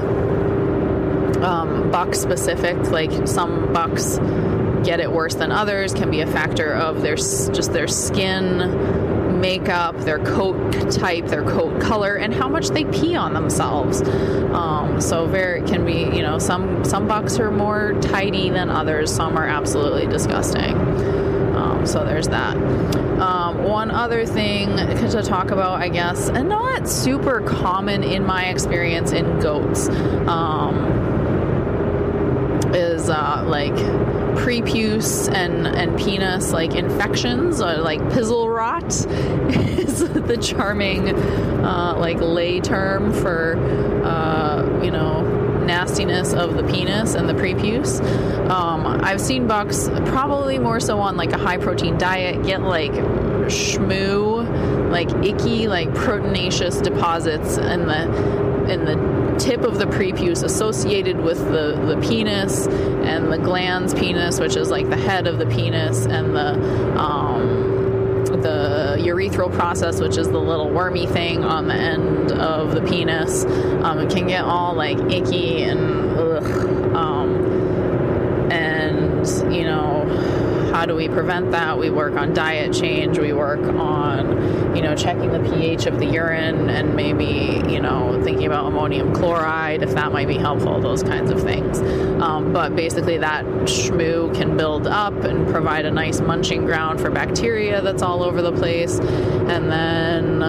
um, 1.38 1.88
buck 1.92 2.16
specific, 2.16 2.76
like 2.90 3.28
some 3.28 3.72
bucks 3.72 4.18
get 4.82 4.98
it 4.98 5.12
worse 5.12 5.36
than 5.36 5.52
others 5.52 5.94
can 5.94 6.10
be 6.10 6.22
a 6.22 6.26
factor 6.26 6.74
of 6.74 7.02
their 7.02 7.14
just 7.14 7.72
their 7.72 7.86
skin 7.86 9.40
makeup, 9.40 9.96
their 9.98 10.18
coat 10.18 10.90
type, 10.90 11.26
their 11.26 11.44
coat 11.44 11.80
color, 11.80 12.16
and 12.16 12.34
how 12.34 12.48
much 12.48 12.70
they 12.70 12.84
pee 12.86 13.14
on 13.14 13.32
themselves. 13.32 14.02
Um, 14.02 15.00
so 15.00 15.28
very 15.28 15.62
can 15.62 15.84
be 15.84 16.00
you 16.16 16.22
know 16.22 16.40
some 16.40 16.84
some 16.84 17.06
bucks 17.06 17.38
are 17.38 17.52
more 17.52 17.92
tidy 18.00 18.50
than 18.50 18.70
others. 18.70 19.14
Some 19.14 19.38
are 19.38 19.46
absolutely 19.46 20.08
disgusting. 20.08 21.21
So 21.84 22.04
there's 22.04 22.28
that. 22.28 22.56
Um, 22.56 23.64
one 23.64 23.90
other 23.90 24.24
thing 24.26 24.76
to 24.76 25.22
talk 25.22 25.50
about, 25.50 25.80
I 25.80 25.88
guess, 25.88 26.28
and 26.28 26.48
not 26.48 26.88
super 26.88 27.40
common 27.40 28.02
in 28.02 28.24
my 28.24 28.46
experience 28.46 29.12
in 29.12 29.40
goats, 29.40 29.88
um, 30.28 31.02
is 32.74 33.10
uh, 33.10 33.44
like 33.46 33.74
prepuce 34.36 35.28
and 35.28 35.66
and 35.66 35.98
penis 35.98 36.52
like 36.52 36.74
infections 36.74 37.60
or 37.60 37.76
like 37.76 38.00
pizzle 38.10 38.48
rot 38.48 38.84
is 39.84 39.98
the 40.08 40.38
charming 40.38 41.14
uh, 41.64 41.94
like 41.98 42.18
lay 42.18 42.60
term 42.60 43.12
for 43.12 43.56
uh, 44.04 44.82
you 44.82 44.90
know 44.90 45.31
nastiness 45.66 46.32
of 46.32 46.54
the 46.56 46.64
penis 46.64 47.14
and 47.14 47.28
the 47.28 47.34
prepuce. 47.34 48.00
Um, 48.50 48.86
I've 48.86 49.20
seen 49.20 49.46
bucks 49.46 49.88
probably 50.06 50.58
more 50.58 50.80
so 50.80 50.98
on 51.00 51.16
like 51.16 51.32
a 51.32 51.38
high 51.38 51.58
protein 51.58 51.98
diet 51.98 52.44
get 52.44 52.62
like 52.62 52.92
shmoo, 52.92 54.90
like 54.90 55.10
icky, 55.24 55.68
like 55.68 55.88
proteinaceous 55.90 56.82
deposits 56.82 57.56
in 57.56 57.86
the 57.86 58.52
in 58.72 58.84
the 58.84 59.22
tip 59.38 59.62
of 59.62 59.78
the 59.78 59.86
prepuce 59.86 60.42
associated 60.42 61.18
with 61.18 61.38
the, 61.38 61.74
the 61.86 62.00
penis 62.06 62.66
and 62.68 63.32
the 63.32 63.38
glans 63.38 63.98
penis, 63.98 64.38
which 64.38 64.56
is 64.56 64.70
like 64.70 64.88
the 64.88 64.96
head 64.96 65.26
of 65.26 65.38
the 65.38 65.46
penis, 65.46 66.06
and 66.06 66.34
the 66.34 66.98
um, 66.98 67.51
the 68.42 68.96
urethral 69.00 69.52
process, 69.52 70.00
which 70.00 70.16
is 70.16 70.28
the 70.28 70.40
little 70.40 70.70
wormy 70.70 71.06
thing 71.06 71.44
on 71.44 71.68
the 71.68 71.74
end 71.74 72.32
of 72.32 72.74
the 72.74 72.82
penis. 72.82 73.44
Um, 73.44 73.98
it 74.00 74.10
can 74.10 74.26
get 74.26 74.44
all 74.44 74.74
like 74.74 74.98
icky 75.12 75.62
and 75.62 76.18
ugh. 76.18 76.94
Um, 76.94 77.52
and 78.52 79.26
you 79.54 79.64
know 79.64 80.04
how 80.82 80.86
do 80.86 80.96
we 80.96 81.06
prevent 81.06 81.52
that? 81.52 81.78
We 81.78 81.90
work 81.90 82.14
on 82.14 82.34
diet 82.34 82.74
change. 82.74 83.16
We 83.16 83.32
work 83.32 83.60
on, 83.60 84.74
you 84.74 84.82
know, 84.82 84.96
checking 84.96 85.30
the 85.30 85.38
pH 85.38 85.86
of 85.86 86.00
the 86.00 86.06
urine 86.06 86.68
and 86.68 86.96
maybe, 86.96 87.62
you 87.72 87.80
know, 87.80 88.20
thinking 88.24 88.46
about 88.46 88.66
ammonium 88.66 89.14
chloride 89.14 89.84
if 89.84 89.92
that 89.92 90.10
might 90.10 90.26
be 90.26 90.38
helpful, 90.38 90.80
those 90.80 91.04
kinds 91.04 91.30
of 91.30 91.40
things. 91.40 91.78
Um, 92.20 92.52
but 92.52 92.74
basically, 92.74 93.16
that 93.18 93.44
shmoo 93.44 94.34
can 94.34 94.56
build 94.56 94.88
up 94.88 95.14
and 95.22 95.46
provide 95.46 95.84
a 95.84 95.90
nice 95.92 96.20
munching 96.20 96.64
ground 96.64 97.00
for 97.00 97.12
bacteria 97.12 97.80
that's 97.80 98.02
all 98.02 98.24
over 98.24 98.42
the 98.42 98.50
place. 98.50 98.98
And 98.98 99.70
then, 99.70 100.40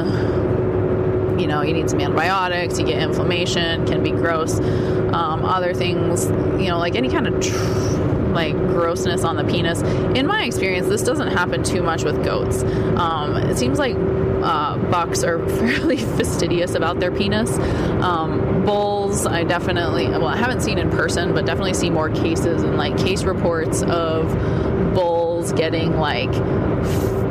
you 1.40 1.46
know, 1.46 1.62
you 1.62 1.74
need 1.74 1.92
some 1.92 2.02
antibiotics, 2.02 2.80
you 2.80 2.88
get 2.88 3.04
inflammation, 3.04 3.86
can 3.86 4.02
be 4.02 4.10
gross. 4.10 4.60
Um, 4.60 5.46
other 5.46 5.76
things, 5.76 6.26
you 6.26 6.70
know, 6.70 6.80
like 6.80 6.96
any 6.96 7.10
kind 7.10 7.28
of. 7.28 7.40
Tr- 7.40 8.13
like 8.34 8.56
grossness 8.56 9.24
on 9.24 9.36
the 9.36 9.44
penis. 9.44 9.82
In 10.18 10.28
my 10.28 10.44
experience, 10.44 10.88
this 10.88 11.04
doesn't 11.04 11.30
happen 11.30 11.64
too 11.64 11.82
much 11.84 12.04
with 12.04 12.24
goats. 12.24 12.64
Um, 12.98 13.38
it 13.38 13.58
seems 13.58 13.80
like 13.80 13.96
uh, 14.44 14.78
bucks 14.90 15.24
are 15.24 15.46
fairly 15.58 15.98
fastidious 15.98 16.76
about 16.76 17.00
their 17.00 17.12
penis. 17.12 17.58
Um, 18.04 18.66
bulls, 18.66 19.26
I 19.26 19.44
definitely, 19.44 20.08
well, 20.08 20.28
I 20.28 20.38
haven't 20.38 20.62
seen 20.62 20.78
in 20.78 20.90
person, 20.90 21.34
but 21.34 21.46
definitely 21.46 21.74
see 21.74 21.90
more 21.90 22.10
cases 22.10 22.64
and 22.64 22.78
like 22.78 22.98
case 22.98 23.24
reports 23.24 23.82
of 23.84 24.94
bulls 24.94 25.54
getting 25.54 25.98
like 25.98 26.34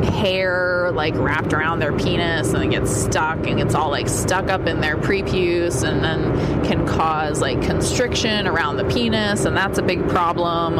hair 0.05 0.82
like 0.95 1.15
wrapped 1.17 1.53
around 1.53 1.79
their 1.79 1.93
penis 1.93 2.53
and 2.53 2.63
it 2.65 2.71
gets 2.71 2.95
stuck 2.95 3.47
and 3.47 3.61
it's 3.61 3.75
all 3.75 3.91
like 3.91 4.09
stuck 4.09 4.49
up 4.49 4.67
in 4.67 4.81
their 4.81 4.97
prepuce 4.97 5.83
and 5.83 6.03
then 6.03 6.65
can 6.65 6.87
cause 6.87 7.41
like 7.41 7.61
constriction 7.63 8.47
around 8.47 8.77
the 8.77 8.85
penis 8.85 9.45
and 9.45 9.57
that's 9.57 9.79
a 9.79 9.83
big 9.83 10.09
problem. 10.09 10.79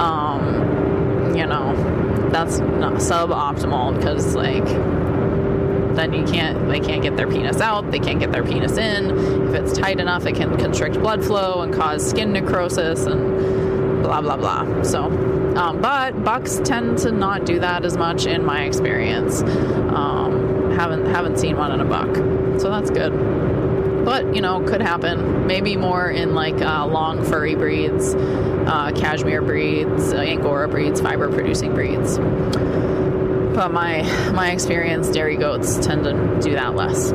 Um, 0.00 0.72
you 1.36 1.46
know 1.46 2.28
that's 2.30 2.58
not 2.58 2.94
suboptimal 2.94 3.96
because 3.96 4.34
like 4.34 4.64
then 5.96 6.12
you 6.12 6.24
can't 6.24 6.68
they 6.68 6.80
can't 6.80 7.02
get 7.02 7.16
their 7.16 7.28
penis 7.28 7.60
out 7.60 7.90
they 7.90 7.98
can't 7.98 8.20
get 8.20 8.32
their 8.32 8.44
penis 8.44 8.76
in. 8.76 9.48
If 9.48 9.54
it's 9.54 9.78
tight 9.78 10.00
enough 10.00 10.26
it 10.26 10.34
can 10.34 10.56
constrict 10.56 10.98
blood 11.00 11.24
flow 11.24 11.62
and 11.62 11.72
cause 11.72 12.08
skin 12.08 12.32
necrosis 12.32 13.06
and 13.06 14.02
blah 14.02 14.20
blah 14.20 14.36
blah. 14.36 14.82
So 14.82 15.31
um, 15.56 15.80
but 15.80 16.24
bucks 16.24 16.60
tend 16.64 16.98
to 16.98 17.12
not 17.12 17.44
do 17.44 17.60
that 17.60 17.84
as 17.84 17.96
much 17.96 18.26
in 18.26 18.44
my 18.44 18.64
experience. 18.64 19.42
Um, 19.42 20.70
haven't 20.72 21.06
haven't 21.06 21.38
seen 21.38 21.56
one 21.56 21.72
in 21.72 21.80
a 21.80 21.84
buck, 21.84 22.14
so 22.60 22.70
that's 22.70 22.90
good. 22.90 23.12
But 24.04 24.34
you 24.34 24.40
know, 24.40 24.60
could 24.62 24.80
happen. 24.80 25.46
Maybe 25.46 25.76
more 25.76 26.10
in 26.10 26.34
like 26.34 26.60
uh, 26.60 26.86
long 26.86 27.24
furry 27.24 27.54
breeds, 27.54 28.14
uh, 28.14 28.92
cashmere 28.96 29.42
breeds, 29.42 30.12
uh, 30.12 30.18
angora 30.18 30.68
breeds, 30.68 31.00
fiber 31.00 31.30
producing 31.30 31.74
breeds. 31.74 32.18
But 32.18 33.70
my 33.72 34.02
my 34.32 34.50
experience, 34.50 35.10
dairy 35.10 35.36
goats 35.36 35.76
tend 35.84 36.04
to 36.04 36.40
do 36.40 36.52
that 36.52 36.74
less. 36.74 37.12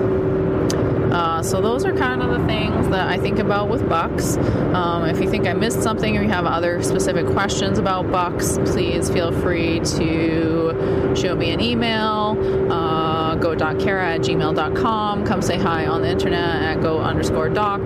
Uh, 1.38 1.44
so 1.44 1.62
those 1.62 1.86
are 1.86 1.96
kind 1.96 2.24
of 2.24 2.32
the 2.32 2.44
things 2.48 2.88
that 2.88 3.08
I 3.08 3.20
think 3.20 3.38
about 3.38 3.70
with 3.70 3.88
bucks. 3.88 4.38
Um, 4.74 5.06
if 5.06 5.22
you 5.22 5.30
think 5.30 5.46
I 5.46 5.54
missed 5.54 5.84
something 5.84 6.18
or 6.18 6.24
you 6.24 6.30
have 6.30 6.48
other 6.48 6.82
specific 6.82 7.28
questions 7.28 7.78
about 7.78 8.12
bucks, 8.12 8.58
please 8.66 9.08
feel 9.12 9.32
free 9.32 9.80
to 9.82 11.14
shoot 11.16 11.38
me 11.38 11.52
an 11.52 11.62
email. 11.62 12.36
Uh, 12.72 13.36
goatdoccara 13.36 14.16
at 14.16 14.22
gmail.com. 14.22 15.26
Come 15.28 15.44
say 15.44 15.60
hi 15.60 15.86
on 15.86 16.02
the 16.02 16.10
internet 16.10 16.64
at 16.64 16.82
goat 16.82 17.02
underscore 17.02 17.50
doc. 17.50 17.82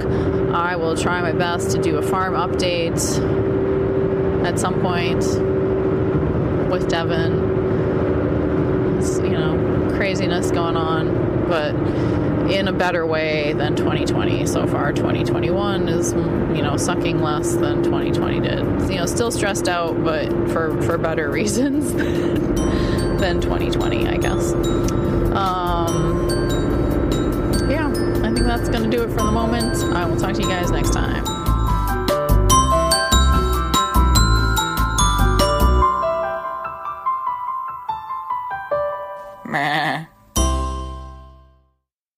I 0.54 0.78
will 0.78 0.96
try 0.96 1.20
my 1.20 1.34
best 1.34 1.72
to 1.72 1.82
do 1.82 1.98
a 1.98 2.02
farm 2.02 2.36
update 2.36 3.02
at 4.46 4.58
some 4.60 4.80
point 4.80 5.26
with 6.72 6.88
Devin. 6.88 7.34
It's, 8.98 9.18
you 9.18 9.32
know, 9.32 9.92
craziness 9.98 10.52
going 10.52 10.78
on 10.78 11.32
but 11.52 11.74
in 12.50 12.68
a 12.68 12.74
better 12.74 13.06
way 13.06 13.54
than 13.54 13.76
2020 13.76 14.46
so 14.46 14.66
far. 14.68 14.94
2021 14.94 15.90
is, 15.90 16.14
you 16.14 16.62
know, 16.62 16.78
sucking 16.78 17.22
less 17.22 17.56
than 17.56 17.84
2020 17.84 18.40
did. 18.40 18.60
You 18.90 18.98
know, 18.98 19.06
still 19.06 19.32
stressed 19.32 19.68
out, 19.68 20.04
but 20.04 20.28
for, 20.50 20.82
for 20.84 20.98
better 20.98 21.30
reasons 21.32 21.94
than 21.94 23.42
2020, 23.42 24.08
I 24.08 24.18
guess. 24.18 24.54
Um, 25.34 26.28
yeah, 27.70 27.88
I 27.88 28.34
think 28.34 28.40
that's 28.40 28.70
to 28.70 28.90
do 28.90 29.04
it 29.04 29.10
for 29.10 29.24
the 29.24 29.32
moment. 29.32 29.76
I 29.96 30.06
will 30.06 30.18
talk 30.18 30.34
to 30.34 30.42
you 30.42 30.48
guys 30.48 30.72
next 30.72 30.92
time. 30.92 31.31